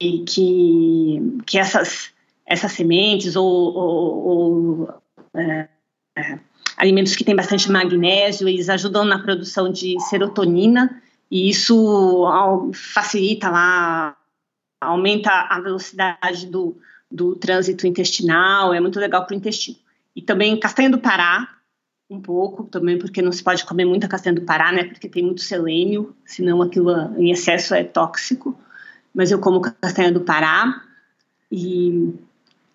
[0.00, 2.14] que, que essas,
[2.46, 4.88] essas sementes ou, ou, ou
[5.36, 5.68] é,
[6.16, 6.38] é,
[6.78, 11.02] alimentos que têm bastante magnésio, eles ajudam na produção de serotonina,
[11.32, 12.26] e isso
[12.74, 14.14] facilita lá,
[14.78, 16.76] aumenta a velocidade do,
[17.10, 19.78] do trânsito intestinal, é muito legal para o intestino.
[20.14, 21.48] E também castanha do Pará,
[22.10, 24.84] um pouco também, porque não se pode comer muita castanha do Pará, né?
[24.84, 28.54] Porque tem muito selênio, senão aquilo em excesso é tóxico.
[29.14, 30.82] Mas eu como castanha do Pará
[31.50, 32.12] e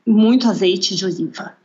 [0.04, 1.56] muito azeite de oliva.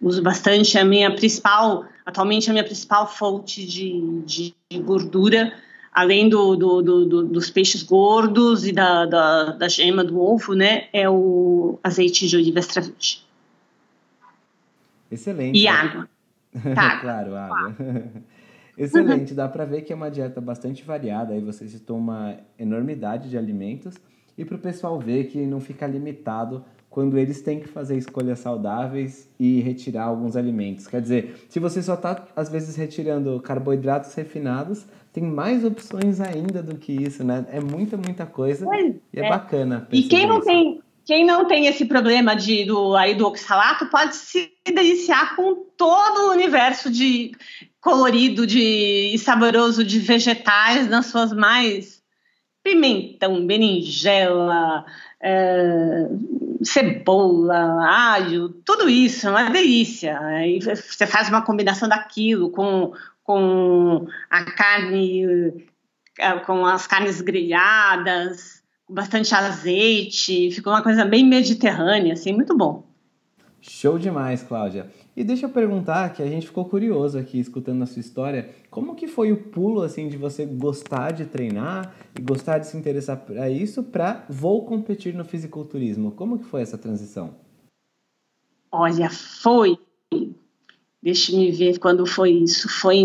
[0.00, 4.54] Uso bastante, é a minha principal, atualmente a minha principal fonte de, de
[4.84, 5.52] gordura
[5.96, 10.88] além do, do, do, dos peixes gordos e da, da, da, gema do ovo, né,
[10.92, 13.20] é o azeite de oliva extra virgem.
[15.10, 15.58] Excelente.
[15.58, 16.06] E água.
[16.74, 17.00] Tá.
[17.00, 17.76] claro, água.
[18.78, 23.28] Excelente, dá para ver que é uma dieta bastante variada, aí você citou uma enormidade
[23.28, 23.94] de alimentos
[24.36, 26.64] e para o pessoal ver que não fica limitado
[26.96, 30.86] quando eles têm que fazer escolhas saudáveis e retirar alguns alimentos.
[30.86, 36.62] Quer dizer, se você só está às vezes retirando carboidratos refinados, tem mais opções ainda
[36.62, 37.44] do que isso, né?
[37.52, 39.86] É muita, muita coisa pois e é, é bacana.
[39.92, 40.46] E quem não isso.
[40.46, 45.66] tem quem não tem esse problema de, do, aí do oxalato pode se deliciar com
[45.76, 47.32] todo o universo de
[47.78, 52.02] colorido de, e saboroso de vegetais nas suas mais
[52.64, 54.84] pimentão, berinjela,
[55.20, 56.08] é,
[56.66, 60.18] cebola, alho, tudo isso, é uma delícia.
[60.20, 62.92] Aí você faz uma combinação daquilo com,
[63.22, 65.66] com a carne,
[66.18, 72.56] é, com as carnes grelhadas, com bastante azeite, ficou uma coisa bem mediterrânea, assim, muito
[72.56, 72.84] bom.
[73.60, 74.86] Show demais, Cláudia.
[75.16, 78.94] E deixa eu perguntar, que a gente ficou curioso aqui escutando a sua história, como
[78.94, 83.16] que foi o pulo assim de você gostar de treinar e gostar de se interessar
[83.16, 86.12] para isso para vou competir no fisiculturismo?
[86.12, 87.34] Como que foi essa transição?
[88.70, 89.78] Olha, foi.
[91.02, 92.68] Deixa me ver quando foi isso.
[92.68, 93.02] Foi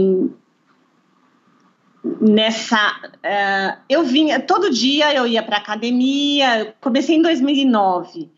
[2.20, 2.94] nessa.
[3.24, 6.76] Uh, eu vinha todo dia, eu ia para academia.
[6.82, 8.30] Comecei em 2009.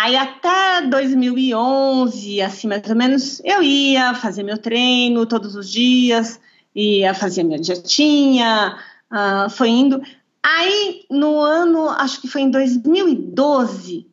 [0.00, 6.40] Aí até 2011, assim mais ou menos, eu ia fazer meu treino todos os dias,
[6.72, 8.78] ia fazer minha dietinha,
[9.10, 10.00] uh, foi indo.
[10.40, 14.06] Aí no ano, acho que foi em 2012,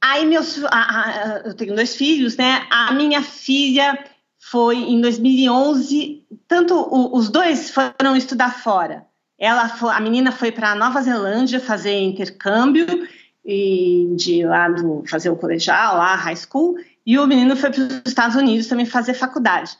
[0.00, 0.60] aí meus,
[1.46, 2.64] eu tenho dois filhos, né?
[2.70, 3.98] A minha filha
[4.38, 9.04] foi em 2011, tanto o, os dois foram estudar fora.
[9.36, 12.86] Ela foi, a menina foi para Nova Zelândia fazer intercâmbio
[13.44, 17.82] e de lá do, fazer o colegial, lá, high school, e o menino foi para
[17.82, 19.76] os Estados Unidos também fazer faculdade.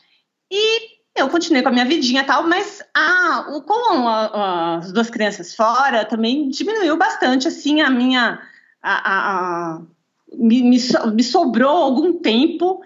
[0.51, 4.93] E eu continuei com a minha vidinha e tal, mas ah, com a, a, as
[4.93, 8.41] duas crianças fora também diminuiu bastante, assim, a minha...
[8.83, 9.83] A, a,
[10.35, 10.79] me, me,
[11.13, 12.81] me, sobrou algum tempo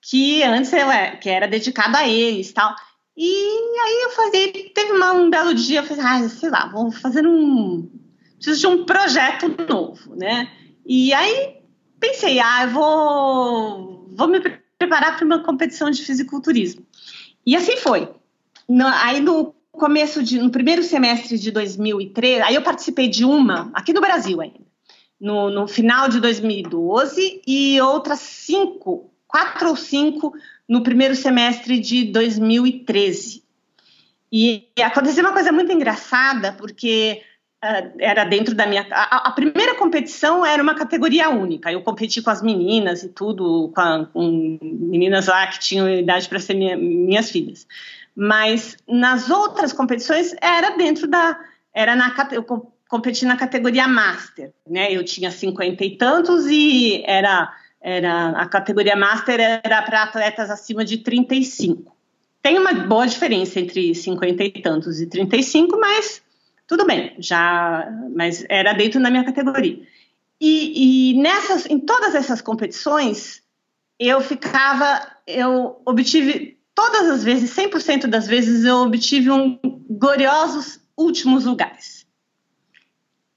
[0.00, 0.86] que antes eu,
[1.20, 2.74] que era dedicado a eles tal.
[3.14, 6.90] E aí eu falei, teve uma, um belo dia, eu falei, ah, sei lá, vou
[6.90, 7.90] fazer um
[8.38, 10.50] preciso de um projeto novo, né?
[10.86, 11.58] E aí
[12.00, 14.40] pensei, ah, eu vou, vou me
[14.78, 16.86] preparar para uma competição de fisiculturismo.
[17.44, 18.08] E assim foi.
[18.68, 23.70] No, aí no começo de, no primeiro semestre de 2013, aí eu participei de uma
[23.74, 24.60] aqui no Brasil ainda,
[25.20, 30.32] no, no final de 2012 e outras cinco, quatro ou cinco
[30.68, 33.42] no primeiro semestre de 2013.
[34.30, 37.22] E aconteceu uma coisa muito engraçada, porque
[37.60, 38.86] era dentro da minha.
[38.90, 41.72] A, a, primeira competição era uma categoria única.
[41.72, 46.28] Eu competi com as meninas e tudo, com, a, com meninas lá que tinham idade
[46.28, 47.66] para ser minha, minhas filhas.
[48.14, 51.38] Mas nas outras competições era dentro da.
[51.74, 52.44] Era na, eu
[52.88, 54.52] competi na categoria Master.
[54.68, 54.92] Né?
[54.92, 60.84] Eu tinha cinquenta e tantos e era, era a categoria Master era para atletas acima
[60.84, 61.96] de 35.
[62.40, 66.22] Tem uma boa diferença entre cinquenta e tantos e 35, mas
[66.68, 69.80] tudo bem, já, mas era dentro da minha categoria.
[70.38, 73.42] E, e nessas, em todas essas competições,
[73.98, 79.58] eu ficava, eu obtive todas as vezes, 100% das vezes, eu obtive um
[79.88, 82.06] gloriosos últimos lugares.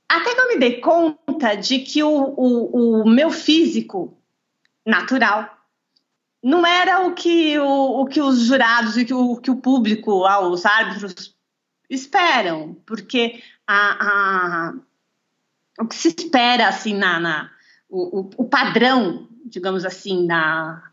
[0.09, 4.15] Até que eu me dei conta de que o, o, o meu físico
[4.86, 5.57] natural
[6.43, 10.41] não era o que, o, o que os jurados e o, que o público, ah,
[10.41, 11.34] os árbitros
[11.94, 14.74] esperam, porque a, a,
[15.80, 17.52] o que se espera, assim, na, na
[17.89, 20.92] o, o, padrão, digamos assim, na,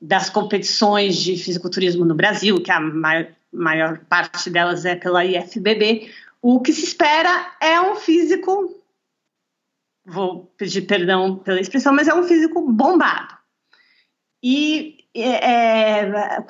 [0.00, 6.12] das competições de fisiculturismo no Brasil, que a maior, maior parte delas é pela IFBB,
[6.40, 8.80] o que se espera é um físico,
[10.04, 13.34] vou pedir perdão pela expressão, mas é um físico bombado.
[14.40, 16.40] E é, é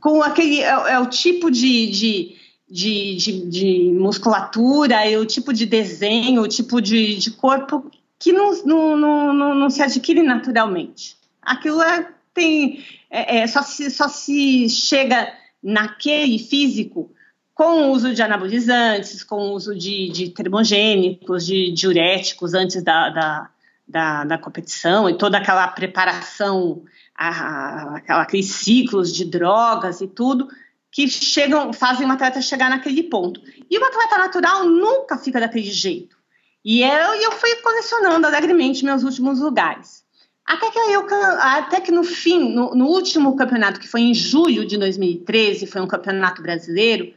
[0.00, 0.60] com aquele.
[0.60, 2.36] É, é o tipo de, de,
[2.68, 8.32] de, de, de musculatura, é o tipo de desenho, o tipo de, de corpo que
[8.32, 11.16] não, não, não, não, se adquire naturalmente.
[11.42, 15.32] Aquilo é, tem, é, é, só, se, só se chega
[15.62, 17.10] naquele físico
[17.54, 23.10] com o uso de anabolizantes, com o uso de, de termogênicos, de diuréticos antes da,
[23.10, 23.50] da,
[23.86, 26.82] da, da competição e toda aquela preparação
[27.16, 30.48] a, aqueles ciclos de drogas e tudo
[30.90, 33.40] que chegam, fazem o atleta chegar naquele ponto.
[33.68, 36.16] E o atleta natural nunca fica daquele jeito.
[36.64, 40.04] E eu, eu fui colecionando alegremente meus últimos lugares.
[40.46, 41.06] Até que, eu,
[41.40, 45.80] até que no fim, no, no, último campeonato, que foi em julho de 2013, foi
[45.80, 47.12] um campeonato brasileiro,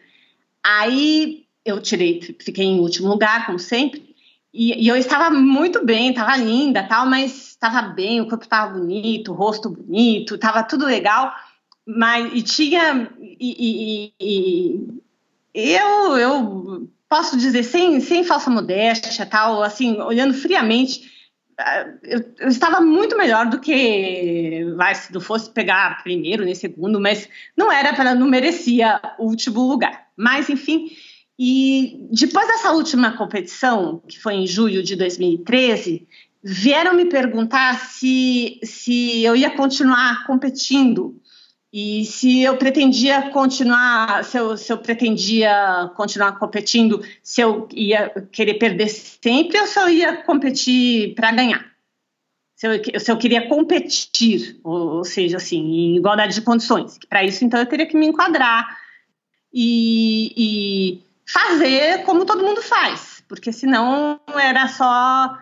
[0.64, 4.07] aí eu tirei, fiquei em último lugar, como sempre,
[4.58, 8.74] e, e eu estava muito bem, estava linda tal, mas estava bem, o corpo estava
[8.74, 11.32] bonito, o rosto bonito, estava tudo legal,
[11.86, 14.84] mas e tinha e, e,
[15.54, 21.16] e, eu eu posso dizer sem, sem falsa modéstia tal, assim olhando friamente
[22.04, 27.00] eu, eu, estava muito melhor do que vai, se não fosse pegar primeiro nem segundo,
[27.00, 30.08] mas não era para não merecia o último lugar.
[30.16, 30.92] Mas enfim,
[31.40, 36.08] e depois dessa última competição, que foi em julho de 2013,
[36.44, 41.22] vieram me perguntar se, se eu ia continuar competindo
[41.72, 48.10] e se eu pretendia continuar, se eu, se eu pretendia continuar competindo, se eu ia
[48.32, 51.68] querer perder sempre ou se eu ia competir para ganhar.
[52.56, 56.98] Se eu, se eu, queria competir, ou, ou, seja, assim, em igualdade de condições.
[57.08, 58.76] Para isso, então, eu teria que me enquadrar
[59.54, 65.38] e, e fazer como todo mundo faz, porque senão era só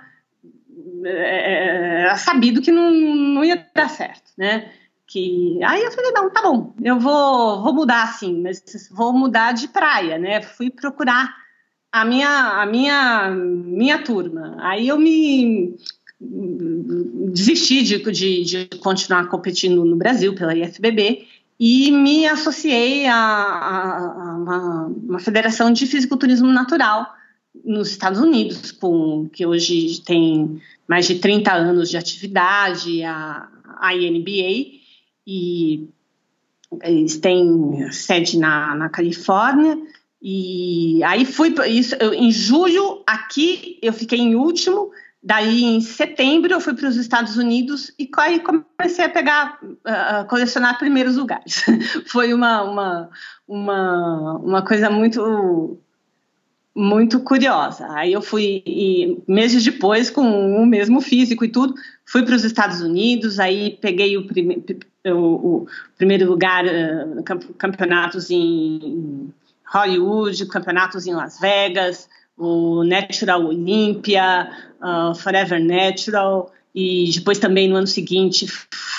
[1.05, 4.71] era sabido que não, não ia dar certo, né?
[5.07, 9.53] Que aí eu falei não, tá bom, eu vou vou mudar assim, mas vou mudar
[9.53, 10.41] de praia, né?
[10.41, 11.31] Fui procurar
[11.91, 14.57] a minha a minha minha turma.
[14.59, 15.75] Aí eu me
[16.19, 21.27] desisti de, de, de continuar competindo no Brasil pela IFBB
[21.59, 27.13] e me associei a, a, a uma, uma, federação de fisiculturismo natural
[27.63, 33.47] nos Estados Unidos, com, que hoje tem mais de 30 anos de atividade, a,
[33.79, 34.81] a INBA,
[35.25, 35.87] e
[36.83, 39.77] eles têm sede na, na Califórnia,
[40.21, 44.91] e aí fui, isso, eu, em julho, aqui, eu fiquei em último,
[45.25, 50.23] Daí, em setembro, eu fui para os Estados Unidos e aí comecei a pegar, a
[50.25, 51.65] colecionar primeiros lugares.
[52.05, 53.09] Foi uma, uma,
[53.47, 55.79] uma, uma coisa muito
[56.75, 57.87] muito curiosa.
[57.91, 61.73] Aí eu fui, e meses depois, com o mesmo físico e tudo,
[62.05, 64.63] fui para os Estados Unidos, aí peguei o, prime
[65.07, 65.67] o, o
[65.97, 67.23] primeiro lugar, uh,
[67.57, 69.33] campeonatos em
[69.65, 72.07] Hollywood, campeonatos em Las Vegas,
[72.37, 74.49] o Natural Olympia,
[74.81, 78.45] uh, Forever Natural, e depois também no ano seguinte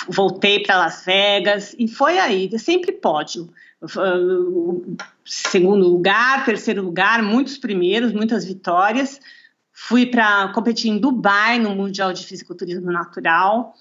[0.09, 3.49] voltei para Las Vegas, e foi aí, sempre pódio.
[3.81, 9.19] Uh, segundo lugar, terceiro lugar, muitos primeiros, muitas vitórias.
[9.71, 13.75] Fui para competir em Dubai, no Mundial de Fisiculturismo Natural.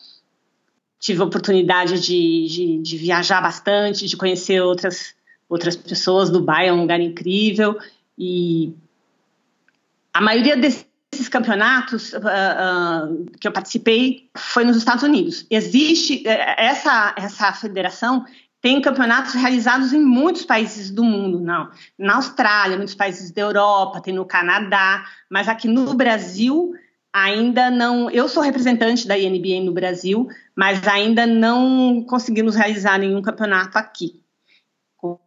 [1.01, 5.15] Tive a oportunidade de, de, de viajar bastante, de conhecer outras,
[5.49, 6.29] outras pessoas.
[6.29, 7.79] Dubai é um lugar incrível.
[8.19, 8.75] E
[10.17, 15.47] a maioria desses campeonatos uh, uh, que eu participei foi nos Estados Unidos.
[15.51, 18.25] Existe eh, essa essa federação
[18.63, 21.69] tem campeonatos realizados em muitos países do mundo, não.
[21.99, 26.73] Na Austrália, muitos países da Europa, tem no Canadá, mas aqui no Brasil
[27.13, 28.11] ainda não.
[28.11, 34.23] Eu sou representante da INBA no Brasil, mas ainda não conseguimos realizar nenhum campeonato aqui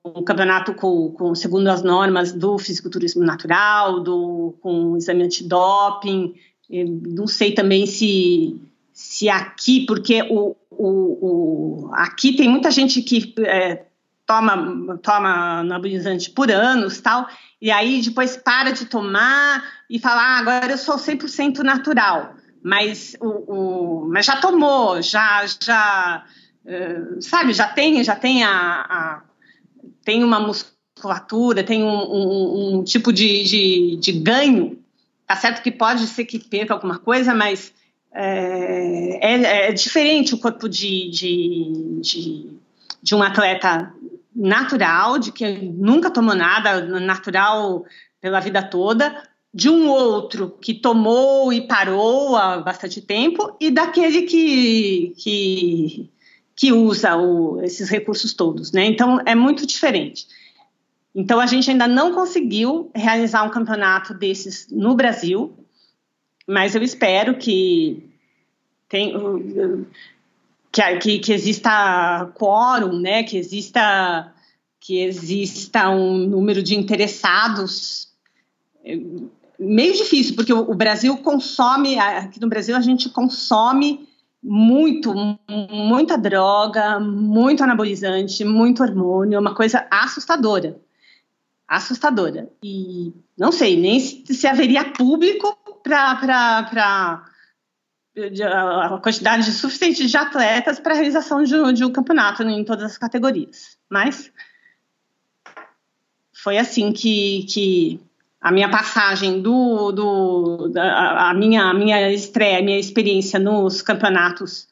[0.03, 6.33] um campeonato com, com, segundo as normas do fisiculturismo natural, do, com exame antidoping.
[6.69, 8.59] Não sei também se,
[8.93, 13.85] se aqui, porque o, o, o aqui tem muita gente que é,
[14.29, 17.27] toma, toma anabolizante por anos tal,
[17.59, 22.35] e aí depois para de tomar e fala, ah, agora eu sou 100% natural.
[22.63, 26.23] Mas, o, o, mas já tomou, já, já,
[26.63, 29.21] uh, sabe, já tem, já tem a, a
[30.03, 34.79] tem uma musculatura, tem um, um, um tipo de, de, de, ganho,
[35.27, 37.73] tá certo que pode ser que perca alguma coisa, mas
[38.13, 42.49] é, é, é diferente o corpo de, de,
[43.01, 43.93] de, um atleta
[44.35, 47.85] natural, de que nunca tomou nada, natural
[48.21, 49.23] pela vida toda,
[49.53, 56.09] de um outro que tomou e parou há bastante tempo, e daquele que, que
[56.59, 58.83] que usa o, esses recursos todos, né?
[58.83, 60.27] Então é muito diferente.
[61.15, 65.57] Então a gente ainda não conseguiu realizar um campeonato desses no Brasil,
[66.45, 68.03] mas eu espero que
[68.89, 69.13] tem,
[70.69, 73.23] que, que, que exista quórum, né?
[73.23, 74.33] Que exista
[74.81, 78.09] que exista um número de interessados
[79.57, 84.08] meio difícil, porque o Brasil consome, aqui no Brasil a gente consome
[84.41, 85.13] muito,
[85.69, 90.79] muita droga, muito anabolizante, muito hormônio, é uma coisa assustadora.
[91.67, 92.49] Assustadora.
[92.63, 97.21] E não sei nem se, se haveria público para
[98.15, 102.97] a quantidade suficiente de atletas para a realização de, de um campeonato em todas as
[102.97, 103.77] categorias.
[103.89, 104.31] Mas
[106.33, 108.01] foi assim que, que
[108.41, 114.67] a minha passagem do, do a minha a minha estreia, a minha experiência nos campeonatos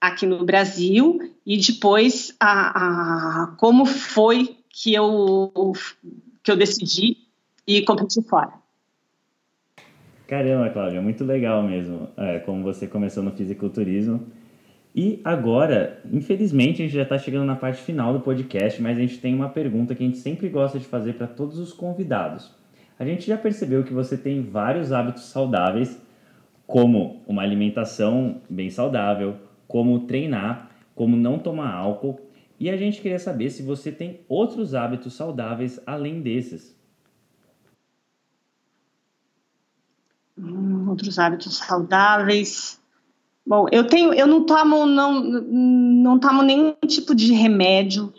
[0.00, 5.74] aqui no Brasil e depois a, a como foi que eu
[6.42, 7.18] que eu decidi
[7.66, 8.52] ir competir fora.
[10.26, 14.28] Caramba, Cláudia, muito legal mesmo é, como você começou no fisiculturismo.
[14.94, 19.00] E agora, infelizmente, a gente já está chegando na parte final do podcast, mas a
[19.00, 22.59] gente tem uma pergunta que a gente sempre gosta de fazer para todos os convidados.
[23.00, 25.98] A gente já percebeu que você tem vários hábitos saudáveis,
[26.66, 32.20] como uma alimentação bem saudável, como treinar, como não tomar álcool,
[32.58, 36.78] e a gente queria saber se você tem outros hábitos saudáveis além desses.
[40.38, 42.78] Hum, outros hábitos saudáveis.
[43.46, 48.12] Bom, eu tenho, eu não tomo, não, não tomo nenhum tipo de remédio,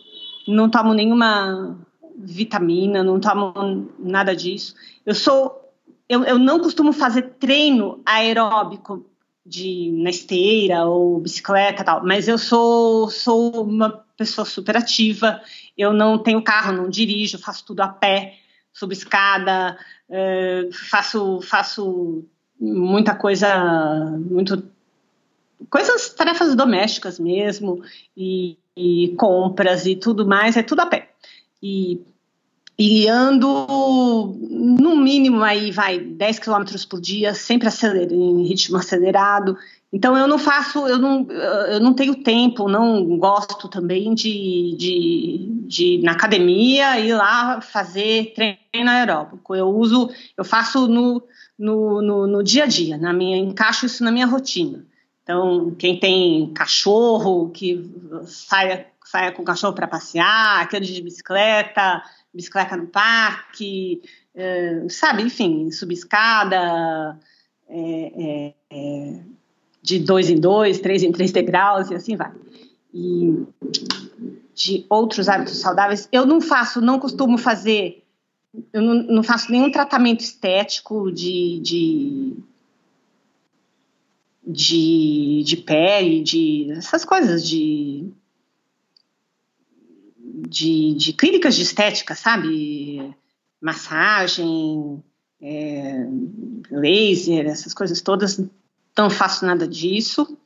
[0.47, 1.77] não tomo nenhuma
[2.23, 4.75] vitamina, não tomo nada disso.
[5.05, 5.73] Eu sou,
[6.07, 9.05] eu, eu não costumo fazer treino aeróbico
[9.45, 15.41] de na esteira ou bicicleta tal, mas eu sou sou uma pessoa super ativa.
[15.77, 18.35] Eu não tenho carro, não dirijo, faço tudo a pé,
[18.71, 19.77] subo escada,
[20.09, 22.23] eh, faço faço
[22.59, 24.63] muita coisa muito
[25.69, 27.83] coisas, tarefas domésticas mesmo,
[28.15, 31.09] e, e, compras e tudo mais, é tudo a pé.
[31.61, 32.01] E,
[32.83, 33.67] e ando
[34.49, 39.55] no mínimo aí vai 10 km por dia, sempre acelera, em ritmo acelerado.
[39.93, 45.47] Então eu não faço, eu não, eu não tenho tempo, não gosto também de, de,
[45.67, 49.55] de na academia ir lá fazer treino aeróbico.
[49.55, 51.21] Eu uso, eu faço no,
[51.59, 54.83] no, no, no dia a dia, na minha, encaixo isso na minha rotina.
[55.21, 57.93] Então, quem tem cachorro, que
[58.25, 62.01] saia, saia com o cachorro para passear, aquele de bicicleta,
[62.33, 64.01] bicicleta no parque,
[64.33, 67.19] é, sabe, enfim, subir escada
[67.67, 69.19] é, é, é,
[69.81, 72.31] de dois em dois, três em três degraus e assim vai.
[72.93, 73.45] E
[74.53, 78.03] de outros hábitos saudáveis, eu não faço, não costumo fazer,
[78.73, 82.37] eu não, não faço nenhum tratamento estético de, de
[84.45, 88.11] de, de pele, de essas coisas, de,
[90.47, 93.13] de, de clínicas de estética, sabe?
[93.61, 95.03] Massagem,
[95.41, 96.05] é,
[96.69, 98.43] laser, essas coisas todas.
[98.97, 100.37] Não faço nada disso.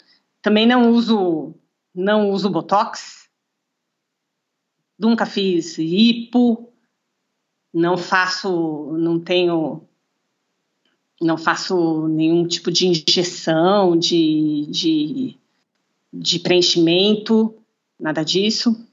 [0.41, 1.53] Também não uso,
[1.93, 3.29] não uso botox.
[4.97, 6.71] Nunca fiz hipo.
[7.73, 9.85] Não faço, não tenho
[11.21, 15.37] não faço nenhum tipo de injeção, de, de,
[16.11, 17.55] de preenchimento,
[17.99, 18.84] nada disso.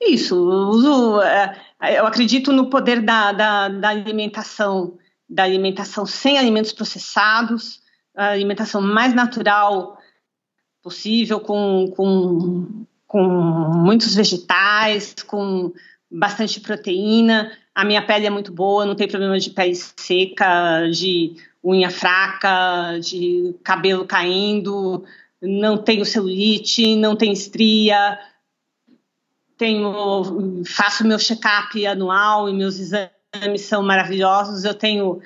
[0.00, 4.98] Isso, é, eu acredito no poder da, da, da, alimentação,
[5.28, 7.80] da alimentação sem alimentos processados,
[8.14, 9.98] a alimentação mais natural
[10.82, 15.72] possível, com, com, com muitos vegetais, com
[16.10, 21.34] bastante proteína, a minha pele é muito boa, não tem problema de pele seca, de
[21.64, 25.04] unha fraca, de cabelo caindo,
[25.42, 28.18] não tenho celulite, não tenho estria,
[29.56, 34.64] tenho, faço meu check-up anual e meus exames são maravilhosos.
[34.64, 35.20] Eu tenho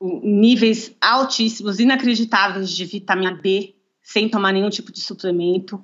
[0.00, 5.82] níveis altíssimos, inacreditáveis de vitamina B, sem tomar nenhum tipo de suplemento.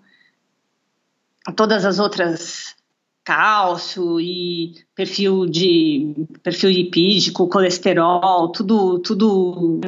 [1.56, 2.76] Todas as outras
[3.24, 9.80] cálcio e perfil de perfil lipídico, colesterol, tudo tudo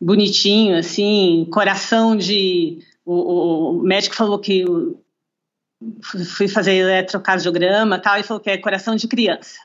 [0.00, 4.64] bonitinho assim, coração de o, o médico falou que
[6.02, 9.58] fui fazer eletrocardiograma tal e falou que é coração de criança.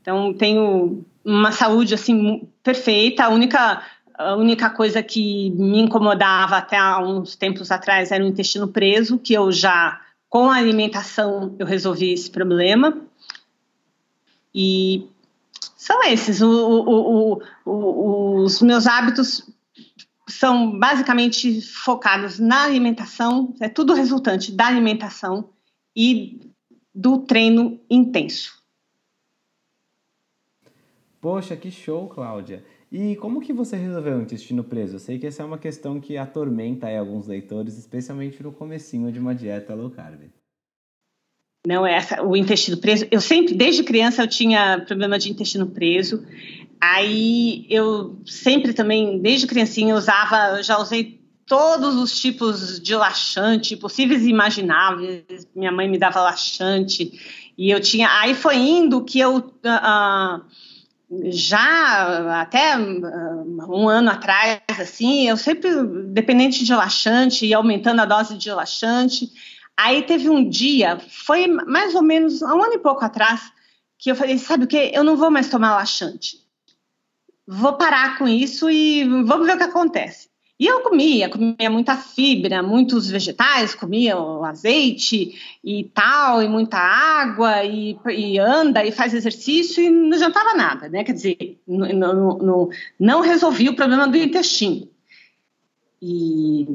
[0.00, 3.24] Então tenho uma saúde assim perfeita.
[3.24, 3.82] A única
[4.14, 9.18] a única coisa que me incomodava até há uns tempos atrás era o intestino preso,
[9.18, 13.00] que eu já com a alimentação eu resolvi esse problema.
[14.54, 15.06] E
[15.76, 16.40] são esses.
[16.40, 19.46] O, o, o, os meus hábitos
[20.42, 25.50] são basicamente focados na alimentação, é tudo resultante da alimentação
[25.94, 26.50] e
[26.92, 28.60] do treino intenso.
[31.20, 32.64] Poxa, que show, Cláudia!
[32.90, 34.96] E como que você resolveu o intestino preso?
[34.96, 39.20] Eu sei que essa é uma questão que atormenta alguns leitores, especialmente no comecinho de
[39.20, 40.22] uma dieta low carb.
[41.64, 43.06] Não é essa, o intestino preso.
[43.12, 46.26] Eu sempre, desde criança, eu tinha problema de intestino preso.
[46.84, 54.24] Aí eu sempre também, desde criancinha, usava, já usei todos os tipos de laxante possíveis
[54.24, 55.46] e imagináveis.
[55.54, 58.08] Minha mãe me dava laxante e eu tinha.
[58.18, 60.42] Aí foi indo que eu uh,
[61.30, 65.70] já até um ano atrás, assim, eu sempre,
[66.08, 69.30] dependente de laxante, ia aumentando a dose de laxante.
[69.76, 73.52] Aí teve um dia, foi mais ou menos um ano e pouco atrás,
[73.96, 74.90] que eu falei, sabe o que?
[74.92, 76.41] Eu não vou mais tomar laxante.
[77.46, 80.32] Vou parar com isso e vamos ver o que acontece.
[80.62, 86.76] E eu comia, comia muita fibra, muitos vegetais, comia o azeite e tal, e muita
[86.78, 91.02] água, e, e anda e faz exercício e não jantava nada, né?
[91.02, 94.88] Quer dizer, não, não, não resolvi o problema do intestino.
[96.00, 96.68] E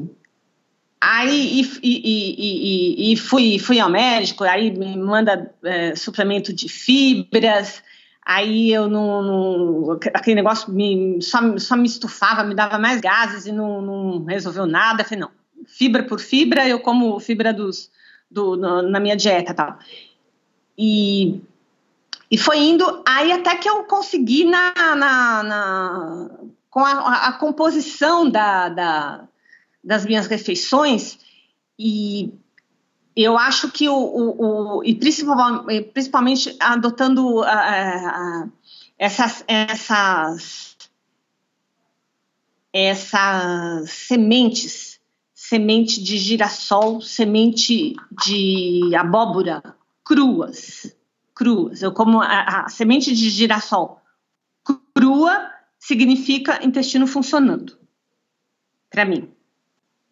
[1.00, 6.68] aí e, e, e, e, fui, fui ao médico, aí me manda é, suplemento de
[6.68, 7.82] fibras,
[8.30, 13.46] Aí eu não, não, aquele negócio me, só, só me estufava, me dava mais gases
[13.46, 15.02] e não, não resolveu nada.
[15.02, 15.30] Falei, não,
[15.64, 17.90] fibra por fibra, eu como fibra dos,
[18.30, 19.78] do, no, na minha dieta tal.
[20.76, 21.40] E,
[22.30, 26.30] e foi indo, aí até que eu consegui na, na, na
[26.68, 29.28] com a, a composição da, da,
[29.82, 31.18] das minhas refeições
[31.78, 32.30] e
[33.22, 38.52] eu acho que o, o, o e principalmente, principalmente adotando uh, uh,
[38.96, 40.76] essas, essas,
[42.72, 45.00] essas sementes,
[45.34, 49.62] semente de girassol, semente de abóbora
[50.04, 50.94] cruas,
[51.34, 51.82] cruas.
[51.82, 54.00] Eu como a semente de girassol
[54.94, 57.76] crua significa intestino funcionando,
[58.90, 59.28] para mim,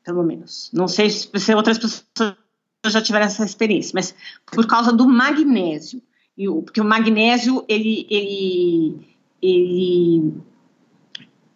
[0.03, 0.71] pelo menos.
[0.73, 2.37] Não sei se outras pessoas
[2.85, 6.03] já tiveram essa experiência, mas por causa do magnésio.
[6.37, 8.95] E o, porque o magnésio, ele, ele,
[9.43, 10.35] ele,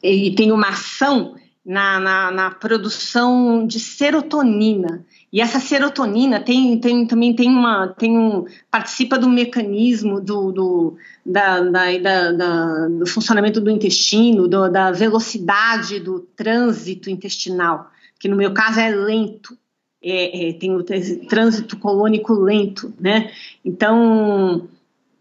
[0.03, 1.35] ele tem uma ação
[1.65, 5.05] na, na, na, produção de serotonina.
[5.31, 10.97] E essa serotonina tem, tem, também tem uma, tem um, participa do mecanismo do, do,
[11.25, 18.29] da, da, da, da do funcionamento do intestino, do, da velocidade do trânsito intestinal, que
[18.29, 19.57] no meu caso é lento
[20.03, 23.31] é, é, tem o trânsito colônico lento, né?
[23.65, 24.69] Então,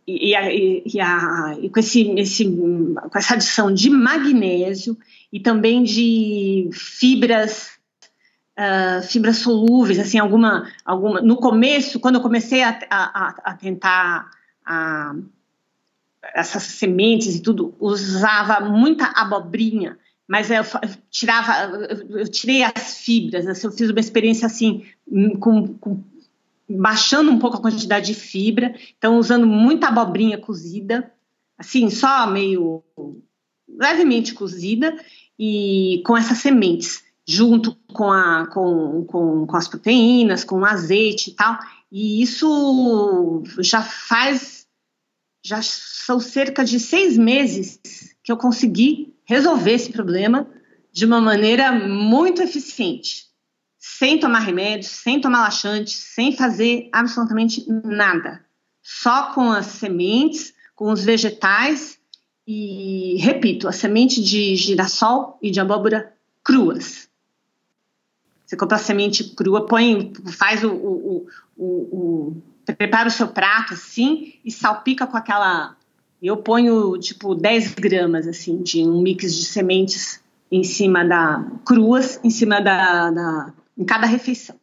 [0.08, 4.98] e, e, e, a, e com, esse, esse, com essa adição de magnésio
[5.32, 7.78] e também de fibras
[8.60, 11.22] Uh, fibras solúveis, assim, alguma, alguma.
[11.22, 14.30] No começo, quando eu comecei a, a, a tentar
[14.66, 15.16] a,
[16.36, 19.98] essas sementes e tudo, usava muita abobrinha
[20.30, 20.64] mas eu,
[21.10, 21.76] tirava,
[22.12, 26.04] eu tirei as fibras, assim, eu fiz uma experiência assim, hum, com, com,
[26.70, 31.12] baixando um pouco a quantidade de fibra, então usando muita abobrinha cozida,
[31.58, 32.84] assim, só meio
[33.68, 34.96] levemente cozida,
[35.38, 41.32] e com essas sementes, junto com, a, com, com, com as proteínas, com o azeite
[41.32, 41.58] e tal,
[41.92, 44.68] e isso já faz,
[45.44, 47.80] já são cerca de seis meses
[48.24, 50.50] que eu consegui resolver esse problema
[50.92, 53.28] de uma maneira muito eficiente,
[53.78, 58.44] sem tomar remédios, sem tomar laxante, sem fazer absolutamente nada,
[58.82, 62.00] só com as sementes, com os vegetais
[62.48, 66.12] e, repito, a semente de girassol e de abóbora
[66.44, 67.08] cruas.
[68.48, 73.76] Você compra a semente crua, põe, faz o, o, o, o prepara o seu prato
[73.76, 75.78] assim e salpica com aquela
[76.28, 80.22] eu ponho, tipo, 10 gramas, assim, de um mix de sementes
[80.52, 81.46] em cima da...
[81.66, 83.10] cruas, em cima da...
[83.12, 84.58] da em cada refeição.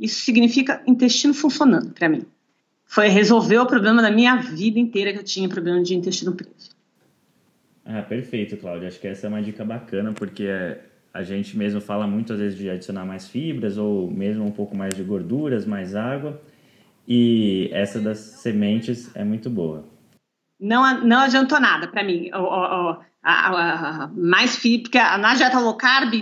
[0.00, 2.24] Isso significa intestino funcionando para mim.
[2.86, 6.70] Foi resolver o problema da minha vida inteira que eu tinha problema de intestino preso.
[7.84, 8.88] Ah, perfeito, Cláudia.
[8.88, 10.48] Acho que essa é uma dica bacana, porque
[11.12, 14.94] a gente mesmo fala muitas vezes de adicionar mais fibras ou mesmo um pouco mais
[14.94, 16.40] de gorduras, mais água.
[17.06, 19.95] E essa das sementes é muito boa
[20.58, 22.30] não, não adiantou nada para mim.
[22.32, 26.12] O, o, a, a, mais porque na dieta low carb,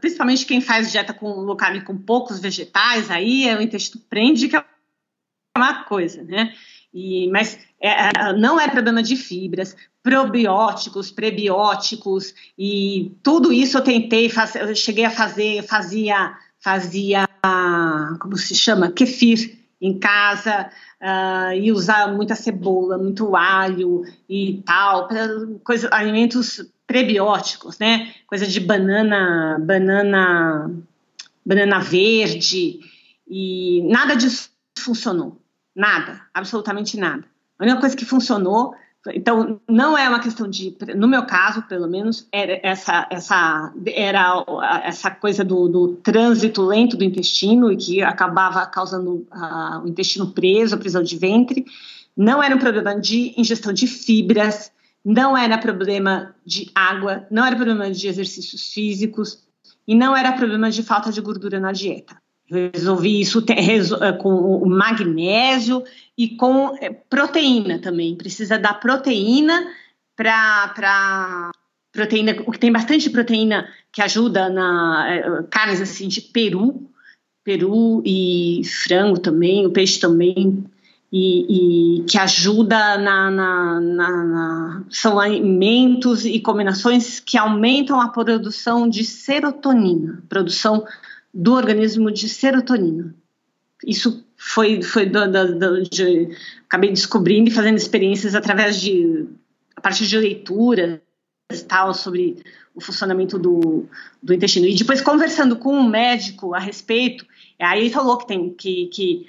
[0.00, 4.56] principalmente quem faz dieta com low carb com poucos vegetais, aí o intestino prende que
[4.56, 4.64] é
[5.56, 6.52] uma coisa, né?
[6.92, 13.82] E, mas é, é, não é problema de fibras, probióticos, prebióticos e tudo isso eu
[13.82, 17.28] tentei fazer, eu cheguei a fazer, fazia, fazia,
[18.20, 20.70] como se chama, kefir em casa
[21.00, 25.08] uh, e usar muita cebola, muito alho e tal,
[25.64, 28.12] coisa, alimentos prebióticos, né?
[28.26, 30.70] Coisa de banana, banana,
[31.44, 32.80] banana verde
[33.28, 35.40] e nada disso funcionou,
[35.74, 37.24] nada, absolutamente nada.
[37.58, 38.74] A única coisa que funcionou
[39.08, 44.44] então, não é uma questão de, no meu caso, pelo menos, era essa, essa, era
[44.84, 50.32] essa coisa do, do trânsito lento do intestino e que acabava causando uh, o intestino
[50.32, 51.64] preso, a prisão de ventre.
[52.14, 54.70] Não era um problema de ingestão de fibras,
[55.02, 59.46] não era problema de água, não era problema de exercícios físicos
[59.88, 62.20] e não era problema de falta de gordura na dieta.
[62.50, 65.84] Resolvi isso eh, com o magnésio
[66.18, 68.16] e com eh, proteína também.
[68.16, 69.66] Precisa da proteína
[70.16, 71.52] para
[71.92, 76.88] proteína, o que tem bastante proteína que ajuda na é, carnes assim de peru,
[77.44, 80.64] peru e frango também, o peixe também,
[81.12, 88.08] e, e que ajuda na, na, na, na, são alimentos e combinações que aumentam a
[88.08, 90.84] produção de serotonina, produção
[91.32, 93.14] do organismo de serotonina.
[93.86, 96.36] Isso foi, foi do, do, do, de,
[96.66, 99.26] acabei descobrindo e fazendo experiências através de
[99.76, 101.02] a partir de leitura
[101.66, 102.42] tal sobre
[102.74, 103.86] o funcionamento do,
[104.22, 104.66] do intestino.
[104.66, 107.26] E depois, conversando com um médico a respeito,
[107.58, 109.26] aí ele falou que tem, que, que,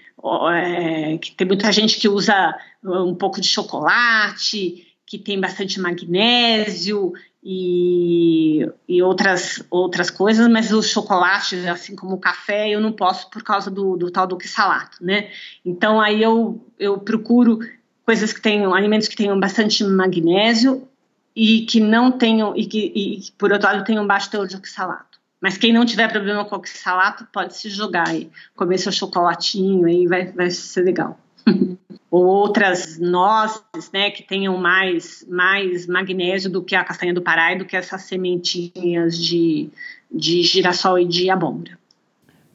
[0.54, 7.14] é, que tem muita gente que usa um pouco de chocolate, que tem bastante magnésio
[7.44, 13.30] e, e outras, outras coisas, mas os chocolates, assim como o café, eu não posso
[13.30, 15.30] por causa do, do tal do oxalato, né?
[15.66, 17.60] Então aí eu, eu procuro
[18.06, 20.88] coisas que tenham, alimentos que tenham bastante magnésio
[21.36, 25.20] e que não tenham, e que, e, por outro lado, tenham baixo teor de oxalato.
[25.40, 30.06] Mas quem não tiver problema com oxalato, pode se jogar aí, comer seu chocolatinho aí,
[30.06, 31.18] vai, vai ser legal.
[32.10, 37.54] Ou outras nozes, né, que tenham mais, mais magnésio do que a castanha do Pará
[37.54, 39.70] e do que essas sementinhas de,
[40.14, 41.80] de girassol e de abóbora.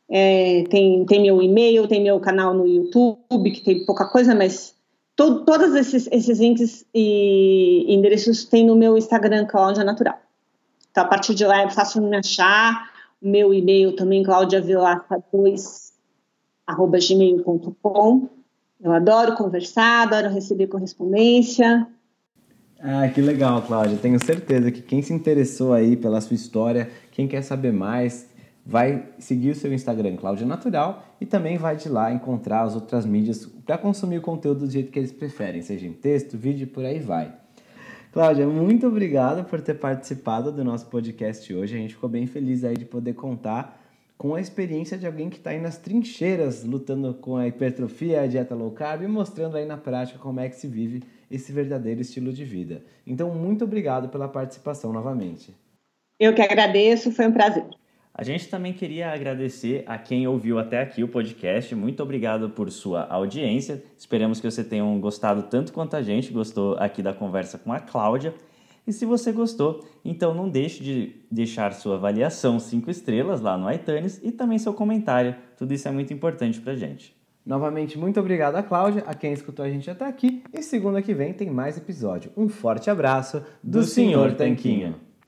[0.08, 4.75] é, tem, tem meu e-mail, tem meu canal no YouTube, que tem pouca coisa, mas
[5.16, 10.20] to, todos esses, esses links e endereços tem no meu Instagram, Cláudia Natural.
[10.92, 12.92] Então, a partir de lá é fácil me achar.
[13.22, 15.92] Meu e-mail também, claudiavilata2,
[16.68, 18.30] arroba gmail.com.
[18.82, 21.88] Eu adoro conversar, adoro receber correspondência.
[22.80, 23.98] Ah, que legal, Cláudia.
[23.98, 28.30] Tenho certeza que quem se interessou aí pela sua história, quem quer saber mais,
[28.66, 33.06] vai seguir o seu Instagram Cláudia Natural e também vai de lá encontrar as outras
[33.06, 36.84] mídias para consumir o conteúdo do jeito que eles preferem, seja em texto, vídeo por
[36.84, 37.32] aí vai.
[38.12, 41.76] Cláudia, muito obrigado por ter participado do nosso podcast hoje.
[41.76, 43.82] A gente ficou bem feliz aí de poder contar
[44.18, 48.28] com a experiência de alguém que está aí nas trincheiras lutando com a hipertrofia, a
[48.28, 52.02] dieta low carb e mostrando aí na prática como é que se vive esse verdadeiro
[52.02, 52.82] estilo de vida.
[53.06, 55.54] Então, muito obrigado pela participação novamente.
[56.18, 57.66] Eu que agradeço, foi um prazer.
[58.18, 61.76] A gente também queria agradecer a quem ouviu até aqui o podcast.
[61.76, 63.84] Muito obrigado por sua audiência.
[63.98, 67.80] Esperamos que você tenha gostado tanto quanto a gente gostou aqui da conversa com a
[67.82, 68.34] Cláudia.
[68.88, 73.70] E se você gostou, então não deixe de deixar sua avaliação 5 estrelas lá no
[73.70, 75.36] iTunes e também seu comentário.
[75.58, 77.14] Tudo isso é muito importante pra gente.
[77.46, 80.42] Novamente, muito obrigado a Cláudia, a quem escutou a gente até aqui.
[80.54, 82.32] E segunda que vem tem mais episódio.
[82.38, 84.96] Um forte abraço do, do Senhor Tanquinho.